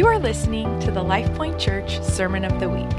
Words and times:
You 0.00 0.06
are 0.06 0.18
listening 0.18 0.80
to 0.80 0.90
the 0.90 1.04
LifePoint 1.04 1.58
Church 1.58 2.02
Sermon 2.02 2.46
of 2.46 2.58
the 2.58 2.70
Week. 2.70 2.90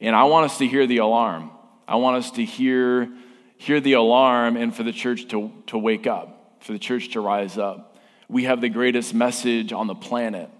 And 0.00 0.14
I 0.14 0.24
want 0.24 0.46
us 0.46 0.58
to 0.58 0.66
hear 0.66 0.86
the 0.86 0.98
alarm. 0.98 1.50
I 1.86 1.96
want 1.96 2.18
us 2.18 2.30
to 2.32 2.44
hear, 2.44 3.08
hear 3.56 3.80
the 3.80 3.94
alarm 3.94 4.56
and 4.56 4.74
for 4.74 4.82
the 4.82 4.92
church 4.92 5.28
to, 5.28 5.52
to 5.68 5.78
wake 5.78 6.06
up, 6.06 6.56
for 6.60 6.72
the 6.72 6.78
church 6.78 7.10
to 7.10 7.20
rise 7.20 7.58
up. 7.58 7.96
We 8.28 8.44
have 8.44 8.60
the 8.60 8.68
greatest 8.68 9.14
message 9.14 9.72
on 9.72 9.86
the 9.86 9.94
planet. 9.94 10.50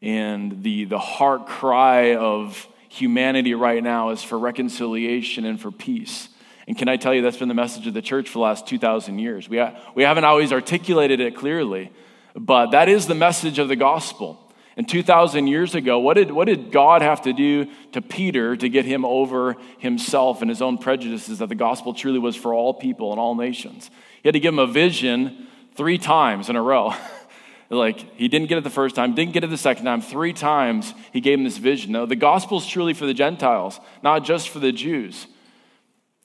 And 0.00 0.62
the, 0.62 0.84
the 0.86 0.98
heart 0.98 1.46
cry 1.46 2.16
of 2.16 2.66
humanity 2.88 3.54
right 3.54 3.82
now 3.82 4.10
is 4.10 4.22
for 4.22 4.38
reconciliation 4.38 5.44
and 5.44 5.60
for 5.60 5.70
peace. 5.70 6.28
And 6.66 6.76
can 6.76 6.88
I 6.88 6.96
tell 6.96 7.14
you, 7.14 7.22
that's 7.22 7.36
been 7.36 7.48
the 7.48 7.54
message 7.54 7.86
of 7.86 7.94
the 7.94 8.02
church 8.02 8.28
for 8.28 8.34
the 8.34 8.44
last 8.44 8.66
2,000 8.66 9.18
years. 9.18 9.48
We, 9.48 9.58
ha- 9.58 9.76
we 9.94 10.02
haven't 10.02 10.24
always 10.24 10.52
articulated 10.52 11.20
it 11.20 11.36
clearly, 11.36 11.90
but 12.34 12.70
that 12.70 12.88
is 12.88 13.06
the 13.06 13.14
message 13.14 13.58
of 13.58 13.68
the 13.68 13.76
gospel. 13.76 14.51
And 14.76 14.88
2,000 14.88 15.48
years 15.48 15.74
ago, 15.74 15.98
what 15.98 16.14
did, 16.14 16.30
what 16.30 16.46
did 16.46 16.72
God 16.72 17.02
have 17.02 17.22
to 17.22 17.32
do 17.32 17.66
to 17.92 18.00
Peter 18.00 18.56
to 18.56 18.68
get 18.68 18.86
him 18.86 19.04
over 19.04 19.56
himself 19.78 20.40
and 20.40 20.48
his 20.48 20.62
own 20.62 20.78
prejudices 20.78 21.40
that 21.40 21.48
the 21.48 21.54
gospel 21.54 21.92
truly 21.92 22.18
was 22.18 22.36
for 22.36 22.54
all 22.54 22.72
people 22.72 23.10
and 23.10 23.20
all 23.20 23.34
nations? 23.34 23.90
He 24.22 24.28
had 24.28 24.32
to 24.32 24.40
give 24.40 24.54
him 24.54 24.58
a 24.58 24.66
vision 24.66 25.46
three 25.74 25.98
times 25.98 26.48
in 26.48 26.56
a 26.56 26.62
row. 26.62 26.94
like, 27.70 28.16
he 28.16 28.28
didn't 28.28 28.48
get 28.48 28.56
it 28.56 28.64
the 28.64 28.70
first 28.70 28.96
time, 28.96 29.14
didn't 29.14 29.34
get 29.34 29.44
it 29.44 29.50
the 29.50 29.58
second 29.58 29.84
time. 29.84 30.00
Three 30.00 30.32
times 30.32 30.94
he 31.12 31.20
gave 31.20 31.38
him 31.38 31.44
this 31.44 31.58
vision. 31.58 31.92
No, 31.92 32.06
the 32.06 32.16
gospel 32.16 32.58
is 32.58 32.66
truly 32.66 32.94
for 32.94 33.04
the 33.04 33.14
Gentiles, 33.14 33.78
not 34.02 34.24
just 34.24 34.48
for 34.48 34.58
the 34.58 34.72
Jews. 34.72 35.26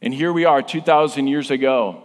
And 0.02 0.14
here 0.14 0.32
we 0.32 0.46
are 0.46 0.62
2,000 0.62 1.28
years 1.28 1.52
ago, 1.52 2.04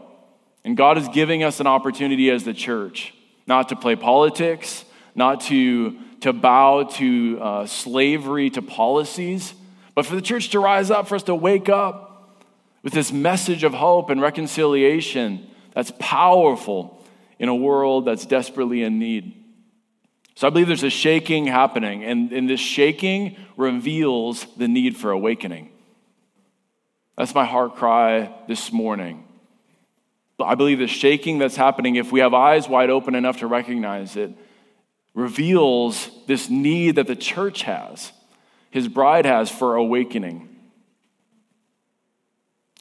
and 0.65 0.77
God 0.77 0.99
is 0.99 1.09
giving 1.09 1.45
us 1.45 1.61
an 1.61 1.67
opportunity 1.67 2.31
as 2.31 2.43
the 2.45 2.55
church 2.55 3.15
not 3.47 3.69
to 3.69 3.77
play 3.77 3.97
politics, 3.97 4.85
not 5.15 5.41
to 5.43 5.99
to 6.23 6.33
bow 6.33 6.85
to 6.85 7.39
uh, 7.41 7.67
slavery, 7.67 8.51
to 8.51 8.63
policies, 8.63 9.55
but 9.95 10.07
for 10.07 10.15
the 10.15 10.23
church 10.23 10.51
to 10.51 10.61
rise 10.61 10.91
up, 10.91 11.09
for 11.09 11.17
us 11.17 11.25
to 11.25 11.35
wake 11.35 11.69
up 11.69 12.43
with 12.83 12.93
this 12.93 13.13
message 13.13 13.65
of 13.65 13.75
hope 13.75 14.11
and 14.11 14.21
reconciliation 14.21 15.47
that's 15.75 15.93
powerful 15.99 17.05
in 17.39 17.49
a 17.49 17.55
world 17.55 18.05
that's 18.05 18.25
desperately 18.25 18.83
in 18.83 18.99
need. 18.99 19.35
So 20.35 20.47
I 20.47 20.51
believe 20.51 20.67
there's 20.67 20.83
a 20.83 20.91
shaking 20.91 21.47
happening, 21.47 22.05
and, 22.05 22.33
and 22.33 22.49
this 22.49 22.61
shaking 22.61 23.37
reveals 23.57 24.47
the 24.57 24.69
need 24.69 24.97
for 24.97 25.11
awakening. 25.11 25.71
That's 27.17 27.35
my 27.35 27.45
heart 27.45 27.77
cry 27.77 28.35
this 28.49 28.73
morning. 28.73 29.25
I 30.41 30.55
believe 30.55 30.79
the 30.79 30.89
shaking 30.89 31.39
that's 31.39 31.57
happening, 31.57 31.97
if 31.97 32.11
we 32.11 32.21
have 32.21 32.35
eyes 32.35 32.69
wide 32.69 32.91
open 32.91 33.15
enough 33.15 33.39
to 33.39 33.47
recognize 33.47 34.17
it, 34.17 34.33
reveals 35.15 36.11
this 36.27 36.49
need 36.49 36.97
that 36.97 37.07
the 37.07 37.17
church 37.17 37.63
has, 37.63 38.13
his 38.71 38.89
bride 38.89 39.27
has 39.27 39.51
for 39.51 39.77
awakening. 39.77 40.49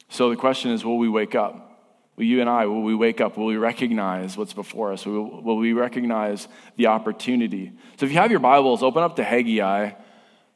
So 0.08 0.30
the 0.30 0.36
question 0.36 0.70
is 0.70 0.84
will 0.84 0.98
we 0.98 1.08
wake 1.08 1.34
up? 1.34 1.70
Will 2.16 2.24
you 2.24 2.40
and 2.40 2.50
I, 2.50 2.66
will 2.66 2.82
we 2.82 2.94
wake 2.94 3.20
up? 3.20 3.38
Will 3.38 3.46
we 3.46 3.56
recognize 3.56 4.36
what's 4.36 4.52
before 4.52 4.92
us? 4.92 5.06
Will, 5.06 5.56
we 5.56 5.72
recognize 5.72 6.46
the 6.76 6.88
opportunity? 6.88 7.72
So 7.96 8.06
if 8.06 8.12
you 8.12 8.18
have 8.18 8.30
your 8.30 8.40
Bibles, 8.40 8.82
open 8.82 9.02
up 9.02 9.16
to 9.16 9.24
Haggai. 9.24 9.92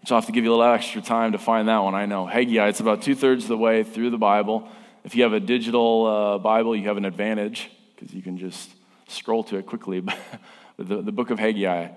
Which 0.00 0.12
I'll 0.12 0.18
have 0.18 0.26
to 0.26 0.32
give 0.32 0.44
you 0.44 0.50
a 0.50 0.54
little 0.54 0.72
extra 0.72 1.00
time 1.00 1.32
to 1.32 1.38
find 1.38 1.68
that 1.68 1.78
one. 1.78 1.94
I 1.94 2.06
know. 2.06 2.26
Haggai, 2.26 2.68
it's 2.68 2.80
about 2.80 3.02
two 3.02 3.14
thirds 3.14 3.44
of 3.44 3.48
the 3.48 3.56
way 3.56 3.82
through 3.82 4.10
the 4.10 4.18
Bible. 4.18 4.68
If 5.04 5.16
you 5.16 5.22
have 5.22 5.32
a 5.32 5.40
digital 5.40 6.06
uh, 6.06 6.38
Bible, 6.38 6.76
you 6.76 6.88
have 6.88 6.98
an 6.98 7.06
advantage 7.06 7.70
because 7.94 8.14
you 8.14 8.22
can 8.22 8.36
just 8.36 8.70
scroll 9.08 9.42
to 9.44 9.56
it 9.56 9.66
quickly. 9.66 10.04
the, 10.76 11.02
the 11.02 11.12
book 11.12 11.30
of 11.30 11.38
Haggai. 11.38 11.88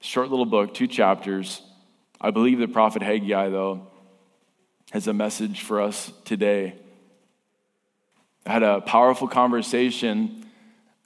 Short 0.00 0.30
little 0.30 0.46
book, 0.46 0.74
two 0.74 0.86
chapters. 0.86 1.62
I 2.20 2.30
believe 2.30 2.58
the 2.58 2.68
prophet 2.68 3.02
Haggai, 3.02 3.48
though, 3.48 3.86
has 4.92 5.06
a 5.06 5.12
message 5.12 5.62
for 5.62 5.80
us 5.80 6.12
today. 6.24 6.74
I 8.46 8.52
had 8.52 8.62
a 8.62 8.80
powerful 8.80 9.28
conversation 9.28 10.46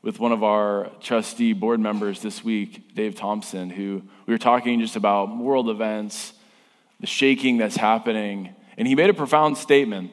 with 0.02 0.20
one 0.20 0.32
of 0.32 0.42
our 0.42 0.90
trustee 1.00 1.52
board 1.52 1.80
members 1.80 2.20
this 2.20 2.44
week, 2.44 2.94
Dave 2.94 3.14
Thompson, 3.14 3.70
who 3.70 4.02
we 4.26 4.34
were 4.34 4.38
talking 4.38 4.80
just 4.80 4.96
about 4.96 5.36
world 5.36 5.70
events, 5.70 6.34
the 7.00 7.06
shaking 7.06 7.56
that's 7.56 7.76
happening. 7.76 8.54
And 8.76 8.86
he 8.86 8.94
made 8.94 9.10
a 9.10 9.14
profound 9.14 9.56
statement 9.56 10.10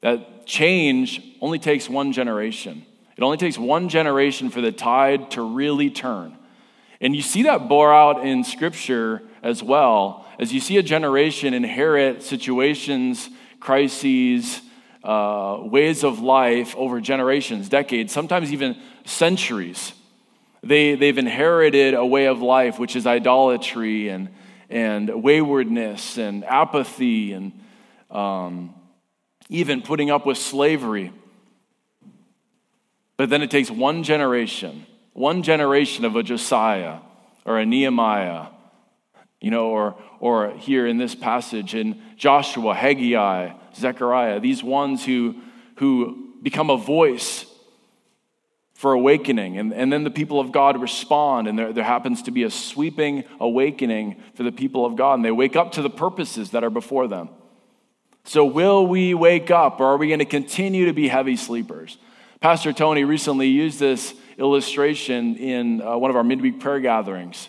that 0.00 0.46
change 0.46 1.22
only 1.40 1.58
takes 1.58 1.88
one 1.88 2.12
generation. 2.12 2.86
It 3.16 3.22
only 3.22 3.36
takes 3.36 3.56
one 3.56 3.88
generation 3.88 4.50
for 4.50 4.60
the 4.60 4.72
tide 4.72 5.30
to 5.32 5.42
really 5.42 5.90
turn. 5.90 6.36
And 7.00 7.14
you 7.14 7.22
see 7.22 7.42
that 7.42 7.68
bore 7.68 7.92
out 7.92 8.26
in 8.26 8.44
Scripture 8.44 9.22
as 9.42 9.62
well, 9.62 10.26
as 10.38 10.52
you 10.52 10.60
see 10.60 10.78
a 10.78 10.82
generation 10.82 11.54
inherit 11.54 12.22
situations, 12.22 13.28
crises, 13.60 14.60
uh, 15.04 15.58
ways 15.60 16.02
of 16.02 16.20
life 16.20 16.74
over 16.76 17.00
generations, 17.00 17.68
decades, 17.68 18.12
sometimes 18.12 18.52
even 18.52 18.76
centuries. 19.04 19.92
They, 20.62 20.94
they've 20.94 21.18
inherited 21.18 21.92
a 21.92 22.06
way 22.06 22.26
of 22.26 22.40
life 22.40 22.78
which 22.78 22.96
is 22.96 23.06
idolatry 23.06 24.08
and, 24.08 24.30
and 24.70 25.22
waywardness 25.22 26.16
and 26.16 26.42
apathy 26.44 27.34
and 27.34 27.52
um, 28.10 28.74
even 29.50 29.82
putting 29.82 30.10
up 30.10 30.24
with 30.24 30.38
slavery. 30.38 31.12
But 33.16 33.30
then 33.30 33.42
it 33.42 33.50
takes 33.50 33.70
one 33.70 34.02
generation, 34.02 34.86
one 35.12 35.42
generation 35.42 36.04
of 36.04 36.16
a 36.16 36.22
Josiah 36.22 36.98
or 37.44 37.58
a 37.58 37.66
Nehemiah, 37.66 38.46
you 39.40 39.50
know, 39.50 39.68
or, 39.68 39.96
or 40.20 40.52
here 40.52 40.86
in 40.86 40.96
this 40.96 41.14
passage 41.14 41.74
in 41.74 42.00
Joshua, 42.16 42.74
Haggai, 42.74 43.52
Zechariah, 43.74 44.40
these 44.40 44.62
ones 44.62 45.04
who, 45.04 45.36
who 45.76 46.32
become 46.42 46.70
a 46.70 46.76
voice 46.76 47.46
for 48.74 48.92
awakening. 48.92 49.58
And, 49.58 49.72
and 49.72 49.92
then 49.92 50.04
the 50.04 50.10
people 50.10 50.40
of 50.40 50.50
God 50.50 50.80
respond, 50.80 51.46
and 51.46 51.58
there, 51.58 51.72
there 51.72 51.84
happens 51.84 52.22
to 52.22 52.30
be 52.30 52.42
a 52.42 52.50
sweeping 52.50 53.24
awakening 53.38 54.20
for 54.34 54.42
the 54.42 54.52
people 54.52 54.84
of 54.84 54.96
God, 54.96 55.14
and 55.14 55.24
they 55.24 55.30
wake 55.30 55.56
up 55.56 55.72
to 55.72 55.82
the 55.82 55.90
purposes 55.90 56.50
that 56.50 56.64
are 56.64 56.70
before 56.70 57.06
them. 57.06 57.28
So, 58.24 58.44
will 58.44 58.86
we 58.86 59.12
wake 59.14 59.50
up, 59.50 59.80
or 59.80 59.86
are 59.86 59.96
we 59.96 60.08
going 60.08 60.18
to 60.18 60.24
continue 60.24 60.86
to 60.86 60.94
be 60.94 61.08
heavy 61.08 61.36
sleepers? 61.36 61.98
Pastor 62.44 62.74
Tony 62.74 63.04
recently 63.04 63.48
used 63.48 63.78
this 63.80 64.12
illustration 64.36 65.36
in 65.36 65.80
uh, 65.80 65.96
one 65.96 66.10
of 66.10 66.16
our 66.18 66.22
midweek 66.22 66.60
prayer 66.60 66.78
gatherings 66.78 67.48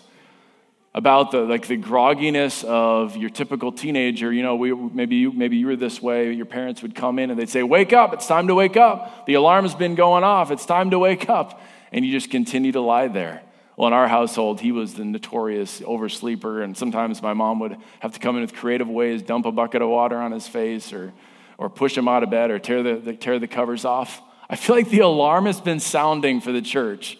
about 0.94 1.32
the 1.32 1.40
like 1.40 1.66
the 1.66 1.76
grogginess 1.76 2.64
of 2.64 3.14
your 3.14 3.28
typical 3.28 3.72
teenager. 3.72 4.32
You 4.32 4.42
know, 4.42 4.56
we, 4.56 4.72
maybe 4.72 5.16
you 5.16 5.32
maybe 5.32 5.58
you 5.58 5.66
were 5.66 5.76
this 5.76 6.00
way. 6.00 6.32
Your 6.32 6.46
parents 6.46 6.80
would 6.80 6.94
come 6.94 7.18
in 7.18 7.30
and 7.30 7.38
they'd 7.38 7.50
say, 7.50 7.62
"Wake 7.62 7.92
up! 7.92 8.14
It's 8.14 8.26
time 8.26 8.46
to 8.46 8.54
wake 8.54 8.78
up. 8.78 9.26
The 9.26 9.34
alarm's 9.34 9.74
been 9.74 9.96
going 9.96 10.24
off. 10.24 10.50
It's 10.50 10.64
time 10.64 10.88
to 10.88 10.98
wake 10.98 11.28
up." 11.28 11.60
And 11.92 12.02
you 12.02 12.10
just 12.10 12.30
continue 12.30 12.72
to 12.72 12.80
lie 12.80 13.08
there. 13.08 13.42
Well, 13.76 13.88
in 13.88 13.92
our 13.92 14.08
household, 14.08 14.62
he 14.62 14.72
was 14.72 14.94
the 14.94 15.04
notorious 15.04 15.82
oversleeper, 15.82 16.64
and 16.64 16.74
sometimes 16.74 17.20
my 17.20 17.34
mom 17.34 17.60
would 17.60 17.76
have 18.00 18.12
to 18.12 18.18
come 18.18 18.36
in 18.36 18.40
with 18.40 18.54
creative 18.54 18.88
ways, 18.88 19.20
dump 19.20 19.44
a 19.44 19.52
bucket 19.52 19.82
of 19.82 19.90
water 19.90 20.16
on 20.16 20.32
his 20.32 20.48
face, 20.48 20.94
or 20.94 21.12
or 21.58 21.68
push 21.68 21.94
him 21.98 22.08
out 22.08 22.22
of 22.22 22.30
bed, 22.30 22.50
or 22.50 22.58
tear 22.58 22.82
the, 22.82 22.94
the 22.94 23.12
tear 23.12 23.38
the 23.38 23.46
covers 23.46 23.84
off. 23.84 24.22
I 24.48 24.56
feel 24.56 24.76
like 24.76 24.90
the 24.90 25.00
alarm 25.00 25.46
has 25.46 25.60
been 25.60 25.80
sounding 25.80 26.40
for 26.40 26.52
the 26.52 26.62
church. 26.62 27.18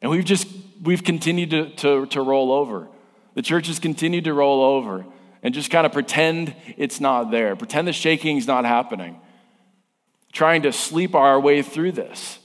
And 0.00 0.10
we've 0.10 0.24
just 0.24 0.48
we've 0.82 1.04
continued 1.04 1.50
to, 1.50 1.70
to, 1.76 2.06
to 2.06 2.22
roll 2.22 2.52
over. 2.52 2.88
The 3.34 3.42
church 3.42 3.68
has 3.68 3.78
continued 3.78 4.24
to 4.24 4.34
roll 4.34 4.62
over 4.62 5.06
and 5.42 5.54
just 5.54 5.70
kind 5.70 5.86
of 5.86 5.92
pretend 5.92 6.54
it's 6.76 7.00
not 7.00 7.30
there, 7.30 7.56
pretend 7.56 7.88
the 7.88 7.92
shaking's 7.92 8.46
not 8.46 8.64
happening, 8.64 9.20
trying 10.32 10.62
to 10.62 10.72
sleep 10.72 11.14
our 11.14 11.40
way 11.40 11.62
through 11.62 11.92
this. 11.92 12.38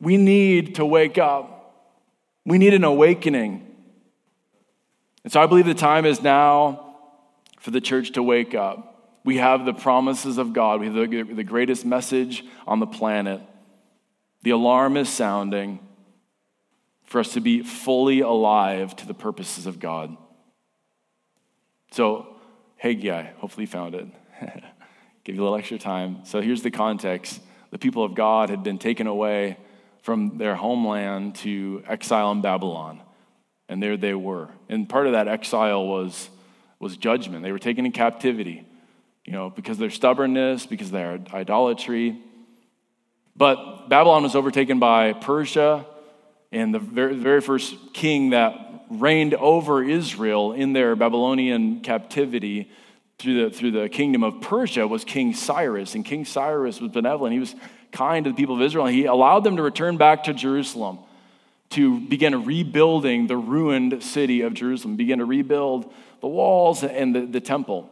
We 0.00 0.16
need 0.16 0.76
to 0.76 0.84
wake 0.84 1.18
up. 1.18 2.00
We 2.46 2.58
need 2.58 2.74
an 2.74 2.84
awakening. 2.84 3.66
And 5.22 5.32
so 5.32 5.40
I 5.40 5.46
believe 5.46 5.66
the 5.66 5.74
time 5.74 6.04
is 6.04 6.22
now 6.22 6.96
for 7.58 7.70
the 7.70 7.80
church 7.80 8.12
to 8.12 8.22
wake 8.22 8.54
up. 8.54 8.93
We 9.24 9.38
have 9.38 9.64
the 9.64 9.72
promises 9.72 10.38
of 10.38 10.52
God, 10.52 10.80
we 10.80 10.86
have 10.86 10.94
the, 10.94 11.22
the 11.22 11.44
greatest 11.44 11.84
message 11.84 12.44
on 12.66 12.78
the 12.78 12.86
planet. 12.86 13.40
The 14.42 14.50
alarm 14.50 14.98
is 14.98 15.08
sounding 15.08 15.80
for 17.04 17.20
us 17.20 17.32
to 17.32 17.40
be 17.40 17.62
fully 17.62 18.20
alive 18.20 18.94
to 18.96 19.06
the 19.06 19.14
purposes 19.14 19.66
of 19.66 19.80
God. 19.80 20.16
So, 21.92 22.36
Haggai, 22.76 23.32
hopefully 23.38 23.64
you 23.64 23.68
found 23.68 23.94
it. 23.94 24.06
Give 25.24 25.36
you 25.36 25.42
a 25.42 25.44
little 25.44 25.56
extra 25.56 25.78
time. 25.78 26.24
So, 26.24 26.42
here's 26.42 26.62
the 26.62 26.70
context 26.70 27.40
the 27.70 27.78
people 27.78 28.04
of 28.04 28.14
God 28.14 28.50
had 28.50 28.62
been 28.62 28.78
taken 28.78 29.06
away 29.06 29.56
from 30.02 30.36
their 30.36 30.54
homeland 30.54 31.36
to 31.36 31.82
exile 31.88 32.30
in 32.32 32.42
Babylon. 32.42 33.00
And 33.68 33.82
there 33.82 33.96
they 33.96 34.14
were. 34.14 34.50
And 34.68 34.88
part 34.88 35.06
of 35.06 35.12
that 35.12 35.28
exile 35.28 35.86
was, 35.86 36.28
was 36.78 36.96
judgment. 36.98 37.42
They 37.42 37.52
were 37.52 37.58
taken 37.58 37.86
in 37.86 37.92
captivity, 37.92 38.66
you 39.24 39.32
know, 39.32 39.50
because 39.50 39.76
of 39.76 39.80
their 39.80 39.90
stubbornness, 39.90 40.66
because 40.66 40.88
of 40.88 40.92
their 40.92 41.18
idolatry. 41.32 42.18
But 43.36 43.88
Babylon 43.88 44.22
was 44.22 44.34
overtaken 44.34 44.78
by 44.78 45.12
Persia 45.12 45.86
and 46.52 46.72
the 46.72 46.78
very, 46.78 47.40
first 47.40 47.74
king 47.92 48.30
that 48.30 48.84
reigned 48.88 49.34
over 49.34 49.82
Israel 49.82 50.52
in 50.52 50.72
their 50.72 50.94
Babylonian 50.94 51.80
captivity 51.80 52.70
through 53.18 53.44
the, 53.44 53.56
through 53.56 53.72
the 53.72 53.88
kingdom 53.88 54.22
of 54.22 54.40
Persia 54.40 54.86
was 54.86 55.04
King 55.04 55.34
Cyrus. 55.34 55.94
And 55.94 56.04
King 56.04 56.24
Cyrus 56.24 56.80
was 56.80 56.92
benevolent. 56.92 57.32
He 57.32 57.40
was 57.40 57.54
kind 57.90 58.24
to 58.24 58.30
the 58.30 58.36
people 58.36 58.54
of 58.54 58.62
Israel. 58.62 58.86
and 58.86 58.94
He 58.94 59.06
allowed 59.06 59.42
them 59.42 59.56
to 59.56 59.62
return 59.62 59.96
back 59.96 60.24
to 60.24 60.34
Jerusalem 60.34 60.98
to 61.70 61.98
begin 61.98 62.44
rebuilding 62.44 63.26
the 63.26 63.36
ruined 63.36 64.00
city 64.02 64.42
of 64.42 64.54
Jerusalem, 64.54 64.94
begin 64.94 65.18
to 65.18 65.24
rebuild 65.24 65.92
the 66.20 66.28
walls 66.28 66.84
and 66.84 67.14
the, 67.14 67.26
the 67.26 67.40
temple. 67.40 67.90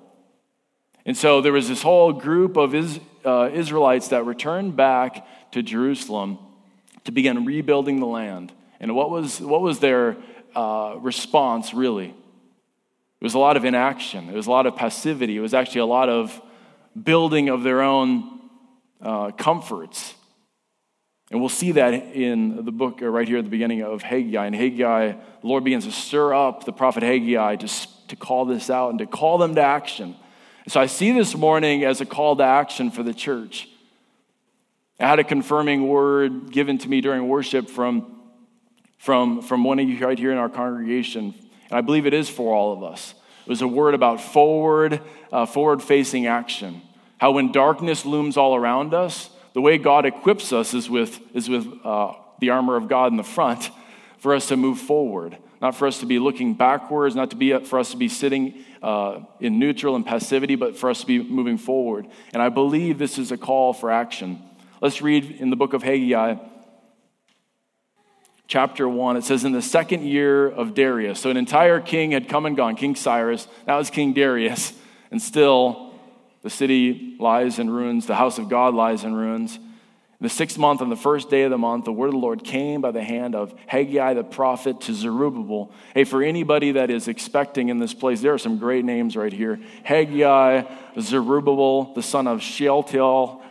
And 1.05 1.17
so 1.17 1.41
there 1.41 1.53
was 1.53 1.69
this 1.69 1.83
whole 1.83 2.13
group 2.13 2.57
of 2.57 2.75
is, 2.75 3.01
uh, 3.25 3.51
Israelites 3.53 4.09
that 4.09 4.25
returned 4.25 4.77
back 4.77 5.27
to 5.53 5.63
Jerusalem 5.63 6.39
to 7.05 7.13
begin 7.13 7.45
rebuilding 7.45 8.01
the 8.01 8.07
land. 8.07 8.53
And 8.81 8.95
what 8.95 9.11
was, 9.11 9.41
what 9.41 9.63
was 9.63 9.81
their 9.81 10.17
uh, 10.55 10.97
response, 11.01 11.75
really? 11.75 12.09
It 12.09 13.25
was 13.25 13.35
a 13.35 13.39
lot 13.39 13.57
of 13.57 13.65
inaction, 13.65 14.29
it 14.29 14.35
was 14.35 14.47
a 14.47 14.51
lot 14.51 14.67
of 14.67 14.77
passivity, 14.77 15.37
it 15.37 15.41
was 15.41 15.55
actually 15.55 15.83
a 15.83 15.87
lot 15.87 16.09
of 16.09 16.41
building 17.01 17.49
of 17.49 17.63
their 17.63 17.81
own 17.83 18.41
uh, 19.01 19.31
comforts. 19.33 20.15
And 21.31 21.41
we'll 21.41 21.49
see 21.49 21.73
that 21.73 21.95
in 21.95 22.65
the 22.65 22.73
book 22.73 23.01
uh, 23.01 23.07
right 23.07 23.27
here 23.27 23.39
at 23.39 23.45
the 23.45 23.51
beginning 23.51 23.83
of 23.83 24.03
Haggai. 24.03 24.45
And 24.45 24.55
Haggai, 24.55 25.13
the 25.13 25.47
Lord 25.47 25.65
begins 25.65 25.87
to 25.87 25.93
stir 25.93 26.35
up 26.35 26.65
the 26.65 26.73
prophet 26.73 27.03
Haggai 27.03 27.57
to, 27.57 27.69
to 28.09 28.17
call 28.17 28.45
this 28.45 28.69
out 28.69 28.91
and 28.91 28.99
to 28.99 29.07
call 29.07 29.39
them 29.39 29.55
to 29.55 29.63
action. 29.63 30.15
So 30.69 30.81
I 30.81 30.87
see 30.87 31.11
this 31.11 31.35
morning 31.35 31.83
as 31.83 32.01
a 32.01 32.07
call 32.07 32.37
to 32.37 32.45
action 32.45 32.93
for 32.93 33.03
the 33.03 33.13
church. 33.13 33.69
I 35.01 35.09
had 35.09 35.19
a 35.19 35.25
confirming 35.25 35.89
word 35.89 36.53
given 36.53 36.79
to 36.79 36.89
me 36.89 37.01
during 37.01 37.27
worship 37.27 37.69
from, 37.69 38.21
from, 38.99 39.43
from 39.43 39.65
one 39.65 39.81
of 39.81 39.89
you 39.89 39.99
right 40.07 40.17
here 40.17 40.31
in 40.31 40.39
our 40.39 40.49
congregation, 40.49 41.35
and 41.69 41.79
I 41.79 41.81
believe 41.81 42.07
it 42.07 42.15
is 42.15 42.29
for 42.29 42.55
all 42.55 42.73
of 42.73 42.85
us. 42.85 43.15
It 43.45 43.49
was 43.51 43.61
a 43.61 43.67
word 43.67 43.95
about 43.95 44.21
forward, 44.21 45.01
uh, 45.33 45.47
forward 45.47 45.83
facing 45.83 46.29
action. 46.29 46.81
How 47.19 47.33
when 47.33 47.51
darkness 47.51 48.07
looms 48.07 48.37
all 48.37 48.55
around 48.55 48.95
us, 48.95 49.31
the 49.55 49.61
way 49.61 49.79
God 49.79 50.07
equips 50.07 50.53
us 50.53 50.75
is 50.75 50.89
with, 50.89 51.21
is 51.35 51.49
with 51.49 51.67
uh, 51.85 52.13
the 52.39 52.51
armor 52.51 52.77
of 52.77 52.87
God 52.87 53.11
in 53.11 53.17
the 53.17 53.25
front 53.25 53.69
for 54.19 54.33
us 54.33 54.47
to 54.47 54.57
move 54.57 54.79
forward, 54.79 55.37
not 55.61 55.75
for 55.75 55.89
us 55.89 55.99
to 55.99 56.07
be 56.07 56.21
looking 56.21 56.55
backwards, 56.55 57.17
not 57.17 57.31
to 57.31 57.37
be 57.37 57.59
for 57.65 57.81
us 57.81 57.91
to 57.91 57.97
be 57.97 58.09
sitting 58.09 58.65
uh, 58.83 59.21
in 59.41 59.59
neutral 59.59 59.97
and 59.97 60.05
passivity, 60.05 60.57
but 60.57 60.77
for 60.77 60.91
us 60.91 61.01
to 61.01 61.07
be 61.07 61.23
moving 61.23 61.57
forward. 61.57 62.07
And 62.33 62.43
I 62.43 62.49
believe 62.49 62.99
this 62.99 63.19
is 63.19 63.31
a 63.31 63.37
call 63.37 63.73
for 63.73 63.91
action. 63.91 64.43
Let's 64.81 65.01
read 65.01 65.31
in 65.39 65.51
the 65.51 65.57
book 65.57 65.73
of 65.73 65.83
Haggai, 65.83 66.37
chapter 68.49 68.89
1. 68.89 69.17
It 69.17 69.25
says, 69.25 69.45
In 69.45 69.53
the 69.53 69.63
second 69.63 70.05
year 70.05 70.49
of 70.49 70.75
Darius, 70.75 71.21
so 71.21 71.31
an 71.31 71.37
entire 71.37 71.81
king 71.81 72.11
had 72.11 72.29
come 72.29 72.45
and 72.45 72.57
gone, 72.57 72.75
King 72.75 72.97
Cyrus, 72.97 73.47
now 73.67 73.79
it's 73.79 73.91
King 73.91 74.13
Darius, 74.13 74.73
and 75.11 75.23
still 75.23 75.95
the 76.43 76.51
city 76.51 77.17
lies 77.21 77.61
in 77.61 77.71
ruins, 77.71 78.07
the 78.07 78.17
house 78.17 78.39
of 78.39 78.49
God 78.49 78.75
lies 78.75 79.05
in 79.05 79.15
ruins. 79.15 79.59
The 80.23 80.29
sixth 80.29 80.57
month, 80.57 80.81
on 80.81 80.89
the 80.89 80.95
first 80.95 81.31
day 81.31 81.43
of 81.43 81.51
the 81.51 81.59
month, 81.59 81.85
the 81.85 81.93
word 81.93 82.07
of 82.07 82.13
the 82.13 82.19
Lord 82.19 82.45
came 82.45 82.81
by 82.81 82.93
the 82.93 83.03
hand 83.03 83.35
of 83.35 83.53
Haggai 83.67 84.15
the 84.15 84.23
prophet 84.23 84.81
to 84.83 84.95
Zerubbabel. 84.95 85.73
Hey, 85.95 86.05
for 86.05 86.23
anybody 86.23 86.71
that 86.73 86.91
is 86.91 87.09
expecting 87.09 87.71
in 87.71 87.81
this 87.81 87.93
place, 87.93 88.21
there 88.21 88.33
are 88.33 88.39
some 88.39 88.59
great 88.59 88.85
names 88.85 89.17
right 89.17 89.33
here 89.33 89.59
Haggai, 89.83 90.63
Zerubbabel, 91.01 91.93
the 91.95 92.05
son 92.05 92.29
of 92.29 92.41
Shealtiel, 92.41 93.43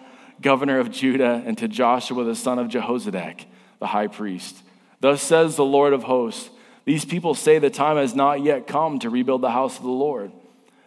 governor 0.42 0.80
of 0.80 0.92
Judah, 0.92 1.44
and 1.46 1.58
to 1.58 1.68
Joshua 1.68 2.24
the 2.24 2.36
son 2.36 2.58
of 2.58 2.70
Jehozadak, 2.70 3.44
the 3.80 3.88
high 3.88 4.08
priest. 4.08 4.56
Thus 5.01 5.22
says 5.22 5.58
the 5.58 5.66
Lord 5.66 5.92
of 5.92 6.04
hosts 6.04 6.51
These 6.86 7.04
people 7.04 7.36
say 7.36 7.60
the 7.60 7.70
time 7.70 7.98
has 7.98 8.16
not 8.16 8.44
yet 8.44 8.66
come 8.66 9.00
to 9.00 9.10
rebuild 9.10 9.42
the 9.42 9.51
house 9.51 9.75
of 9.75 9.84
the 9.84 9.90
Lord. 9.90 10.32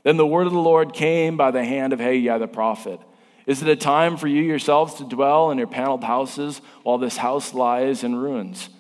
Then 0.03 0.17
the 0.17 0.27
word 0.27 0.47
of 0.47 0.55
the 0.55 0.59
Lord 0.59 0.95
came 0.95 1.37
by 1.37 1.51
the 1.51 1.63
hand 1.63 1.93
of 1.93 2.01
Haggai 2.01 2.39
the 2.39 2.49
prophet. 2.49 3.01
Is 3.47 3.63
it 3.63 3.69
a 3.69 3.77
time 3.77 4.17
for 4.17 4.27
you 4.27 4.43
yourselves 4.43 4.95
to 4.95 5.05
dwell 5.05 5.51
in 5.51 5.59
your 5.59 5.67
paneled 5.67 6.05
houses 6.05 6.61
while 6.83 6.99
this 6.99 7.17
house 7.17 7.53
lies 7.53 8.03
in 8.03 8.17
ruins? 8.17 8.71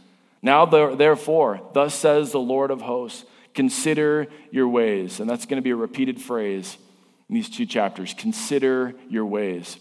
Now, 0.42 0.66
therefore, 0.66 1.60
thus 1.72 1.94
says 1.94 2.32
the 2.32 2.40
Lord 2.40 2.70
of 2.70 2.82
hosts, 2.82 3.24
consider 3.54 4.26
your 4.50 4.68
ways. 4.68 5.20
And 5.20 5.28
that's 5.28 5.46
going 5.46 5.56
to 5.56 5.62
be 5.62 5.70
a 5.70 5.76
repeated 5.76 6.20
phrase 6.20 6.76
in 7.28 7.34
these 7.34 7.48
two 7.48 7.66
chapters. 7.66 8.14
Consider 8.16 8.94
your 9.08 9.26
ways. 9.26 9.78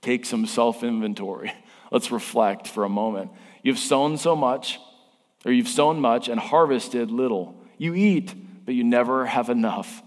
Take 0.00 0.26
some 0.26 0.46
self 0.46 0.82
inventory. 0.82 1.52
Let's 1.90 2.10
reflect 2.10 2.68
for 2.68 2.84
a 2.84 2.88
moment. 2.88 3.30
You've 3.62 3.78
sown 3.78 4.16
so 4.18 4.34
much, 4.34 4.78
or 5.44 5.52
you've 5.52 5.68
sown 5.68 6.00
much 6.00 6.28
and 6.28 6.40
harvested 6.40 7.10
little. 7.10 7.62
You 7.78 7.94
eat, 7.94 8.34
but 8.64 8.74
you 8.74 8.84
never 8.84 9.26
have 9.26 9.48
enough. 9.50 10.02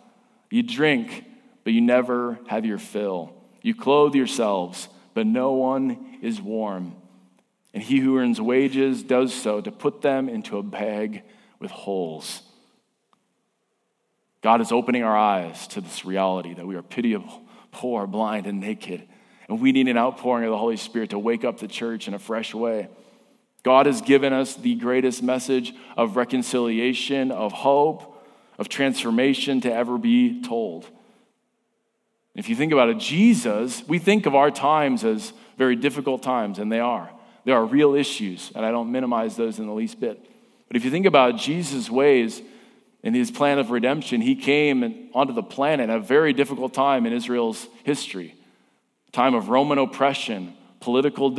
You 0.49 0.63
drink, 0.63 1.25
but 1.63 1.73
you 1.73 1.81
never 1.81 2.39
have 2.47 2.65
your 2.65 2.77
fill. 2.77 3.33
You 3.65 3.73
clothe 3.73 4.13
yourselves, 4.13 4.89
but 5.15 5.25
no 5.25 5.53
one 5.53 6.19
is 6.21 6.39
warm. 6.39 6.95
And 7.73 7.81
he 7.81 7.97
who 7.97 8.19
earns 8.19 8.39
wages 8.39 9.01
does 9.01 9.33
so 9.33 9.59
to 9.59 9.71
put 9.71 10.03
them 10.03 10.29
into 10.29 10.59
a 10.59 10.61
bag 10.61 11.23
with 11.57 11.71
holes. 11.71 12.43
God 14.43 14.61
is 14.61 14.71
opening 14.71 15.01
our 15.01 15.17
eyes 15.17 15.65
to 15.69 15.81
this 15.81 16.05
reality 16.05 16.53
that 16.53 16.67
we 16.67 16.75
are 16.75 16.83
pitiable, 16.83 17.41
poor, 17.71 18.05
blind, 18.05 18.45
and 18.45 18.59
naked. 18.59 19.01
And 19.49 19.59
we 19.59 19.71
need 19.71 19.87
an 19.87 19.97
outpouring 19.97 20.45
of 20.45 20.51
the 20.51 20.59
Holy 20.59 20.77
Spirit 20.77 21.09
to 21.09 21.17
wake 21.17 21.43
up 21.43 21.59
the 21.59 21.67
church 21.67 22.07
in 22.07 22.13
a 22.13 22.19
fresh 22.19 22.53
way. 22.53 22.87
God 23.63 23.87
has 23.87 23.99
given 23.99 24.31
us 24.31 24.53
the 24.53 24.75
greatest 24.75 25.23
message 25.23 25.73
of 25.97 26.17
reconciliation, 26.17 27.31
of 27.31 27.51
hope, 27.51 28.23
of 28.59 28.69
transformation 28.69 29.59
to 29.61 29.73
ever 29.73 29.97
be 29.97 30.43
told. 30.43 30.87
If 32.35 32.49
you 32.49 32.55
think 32.55 32.73
about 32.73 32.89
it, 32.89 32.97
Jesus, 32.97 33.87
we 33.87 33.97
think 33.97 34.25
of 34.25 34.35
our 34.35 34.51
times 34.51 35.03
as 35.03 35.33
very 35.57 35.75
difficult 35.75 36.21
times, 36.21 36.59
and 36.59 36.71
they 36.71 36.81
are. 36.81 37.09
There 37.45 37.55
are 37.55 37.65
real 37.65 37.95
issues, 37.95 38.51
and 38.55 38.65
I 38.65 38.71
don't 38.71 38.91
minimize 38.91 39.35
those 39.35 39.59
in 39.59 39.67
the 39.67 39.73
least 39.73 39.99
bit. 39.99 40.19
But 40.67 40.75
if 40.75 40.83
you 40.83 40.91
think 40.91 41.05
about 41.05 41.37
Jesus' 41.37 41.89
ways 41.89 42.41
and 43.03 43.15
his 43.15 43.31
plan 43.31 43.59
of 43.59 43.71
redemption, 43.71 44.19
he 44.19 44.35
came 44.35 45.09
onto 45.13 45.31
the 45.31 45.43
planet 45.43 45.89
at 45.89 45.97
a 45.97 46.01
very 46.01 46.33
difficult 46.33 46.73
time 46.73 47.05
in 47.05 47.13
Israel's 47.13 47.67
history 47.83 48.35
time 49.15 49.33
of 49.33 49.47
Roman 49.47 49.77
oppression, 49.77 50.53
political, 50.81 51.31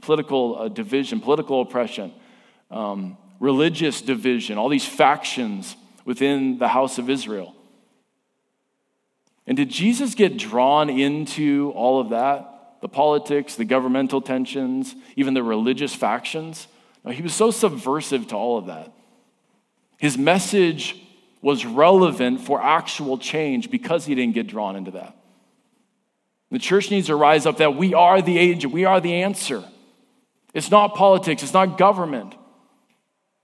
political 0.00 0.58
uh, 0.58 0.68
division, 0.68 1.20
political 1.20 1.60
oppression, 1.60 2.12
um, 2.70 3.18
religious 3.40 4.00
division, 4.00 4.58
all 4.58 4.68
these 4.68 4.86
factions 4.86 5.76
within 6.04 6.58
the 6.58 6.68
house 6.68 6.98
of 6.98 7.10
Israel. 7.10 7.55
And 9.46 9.56
did 9.56 9.70
Jesus 9.70 10.14
get 10.14 10.36
drawn 10.36 10.90
into 10.90 11.72
all 11.74 12.00
of 12.00 12.10
that? 12.10 12.80
The 12.80 12.88
politics, 12.88 13.54
the 13.54 13.64
governmental 13.64 14.20
tensions, 14.20 14.94
even 15.14 15.34
the 15.34 15.42
religious 15.42 15.94
factions? 15.94 16.66
No, 17.04 17.12
he 17.12 17.22
was 17.22 17.34
so 17.34 17.50
subversive 17.50 18.26
to 18.28 18.36
all 18.36 18.58
of 18.58 18.66
that. 18.66 18.92
His 19.98 20.18
message 20.18 21.00
was 21.40 21.64
relevant 21.64 22.40
for 22.40 22.60
actual 22.60 23.18
change 23.18 23.70
because 23.70 24.04
he 24.04 24.14
didn't 24.14 24.34
get 24.34 24.46
drawn 24.46 24.76
into 24.76 24.90
that. 24.92 25.16
The 26.50 26.58
church 26.58 26.90
needs 26.90 27.06
to 27.06 27.16
rise 27.16 27.46
up 27.46 27.58
that 27.58 27.76
we 27.76 27.94
are 27.94 28.22
the 28.22 28.38
agent, 28.38 28.72
we 28.72 28.84
are 28.84 29.00
the 29.00 29.22
answer. 29.22 29.64
It's 30.54 30.70
not 30.70 30.94
politics, 30.94 31.42
it's 31.42 31.52
not 31.52 31.76
government, 31.78 32.34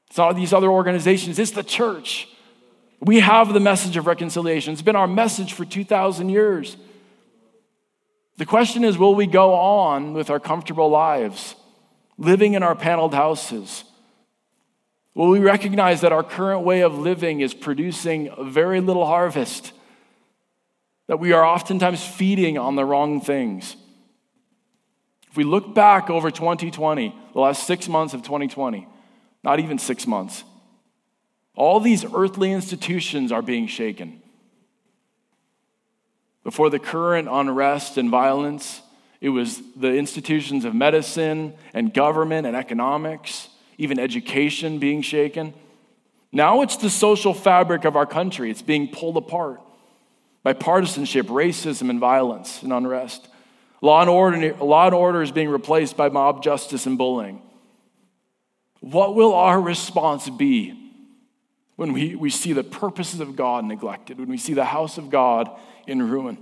it's 0.09 0.19
not 0.19 0.35
these 0.35 0.53
other 0.53 0.71
organizations, 0.71 1.39
it's 1.39 1.51
the 1.51 1.63
church. 1.63 2.29
We 3.05 3.19
have 3.19 3.53
the 3.53 3.59
message 3.59 3.97
of 3.97 4.07
reconciliation. 4.07 4.73
It's 4.73 4.81
been 4.81 4.95
our 4.95 5.09
message 5.09 5.55
for 5.55 5.65
2,000 5.65 6.29
years. 6.29 6.77
The 8.37 8.47
question 8.47 8.85
is 8.85 8.97
will 8.97 9.17
we 9.17 9.27
go 9.27 9.55
on 9.55 10.15
with 10.15 10.31
our 10.31 10.39
comfortable 10.39 10.89
lives, 10.89 11.57
living 12.17 12.55
in 12.55 12.63
our 12.63 12.77
paneled 12.77 13.13
houses? 13.13 13.83
Will 15.15 15.29
we 15.29 15.41
recognize 15.41 16.01
that 16.03 16.13
our 16.13 16.23
current 16.23 16.65
way 16.65 16.83
of 16.83 16.97
living 16.97 17.41
is 17.41 17.55
producing 17.55 18.31
very 18.53 18.81
little 18.81 19.05
harvest? 19.05 19.73
That 21.09 21.19
we 21.19 21.33
are 21.33 21.45
oftentimes 21.45 22.07
feeding 22.07 22.57
on 22.57 22.77
the 22.77 22.85
wrong 22.85 23.21
things? 23.21 23.75
If 25.29 25.37
we 25.37 25.43
look 25.43 25.75
back 25.75 26.09
over 26.09 26.31
2020, 26.31 27.13
the 27.33 27.41
last 27.41 27.67
six 27.67 27.89
months 27.89 28.15
of 28.15 28.23
2020, 28.23 28.87
not 29.43 29.59
even 29.59 29.79
six 29.79 30.07
months, 30.07 30.45
all 31.55 31.81
these 31.81 32.05
earthly 32.15 32.53
institutions 32.53 33.31
are 33.31 33.43
being 33.43 33.67
shaken. 33.67 34.23
Before 36.45 36.71
the 36.71 36.79
current 36.79 37.29
unrest 37.31 37.99
and 37.99 38.11
violence, 38.11 38.83
it 39.21 39.29
was 39.29 39.63
the 39.77 39.95
institutions 39.95 40.65
of 40.65 40.75
medicine 40.75 41.55
and 41.73 41.95
government 41.95 42.47
and 42.47 42.57
economics, 42.57 43.49
even 43.79 43.99
education 43.99 44.79
being 44.79 45.03
shaken. 45.03 45.55
Now 46.33 46.63
it's 46.63 46.77
the 46.77 46.91
social 46.91 47.35
fabric 47.35 47.85
of 47.85 47.95
our 47.95 48.07
country. 48.07 48.51
It's 48.51 48.63
being 48.63 48.89
pulled 48.89 49.17
apart 49.17 49.61
by 50.43 50.55
partisanship, 50.55 51.27
racism, 51.27 51.91
and 51.91 52.01
violence 52.01 52.63
and 52.63 52.73
unrest. 52.73 53.29
Law 53.81 54.01
and 54.01 54.11
order, 54.11 54.55
law 54.55 54.87
and 54.87 54.95
order 54.95 55.23
is 55.23 55.31
being 55.31 55.51
replaced 55.51 55.97
by 55.97 56.09
mob 56.09 56.43
justice 56.43 56.87
and 56.87 56.99
bullying. 56.99 57.43
What 58.81 59.15
will 59.15 59.35
our 59.35 59.61
response 59.61 60.29
be 60.29 60.82
when 61.77 61.93
we, 61.93 62.15
we 62.15 62.31
see 62.31 62.53
the 62.53 62.65
purposes 62.65 63.21
of 63.21 63.37
God 63.37 63.65
neglected, 63.65 64.19
when 64.19 64.29
we 64.29 64.37
see 64.37 64.55
the 64.55 64.65
house 64.65 64.99
of 64.99 65.11
God 65.11 65.51
in 65.87 66.09
ruin? 66.09 66.39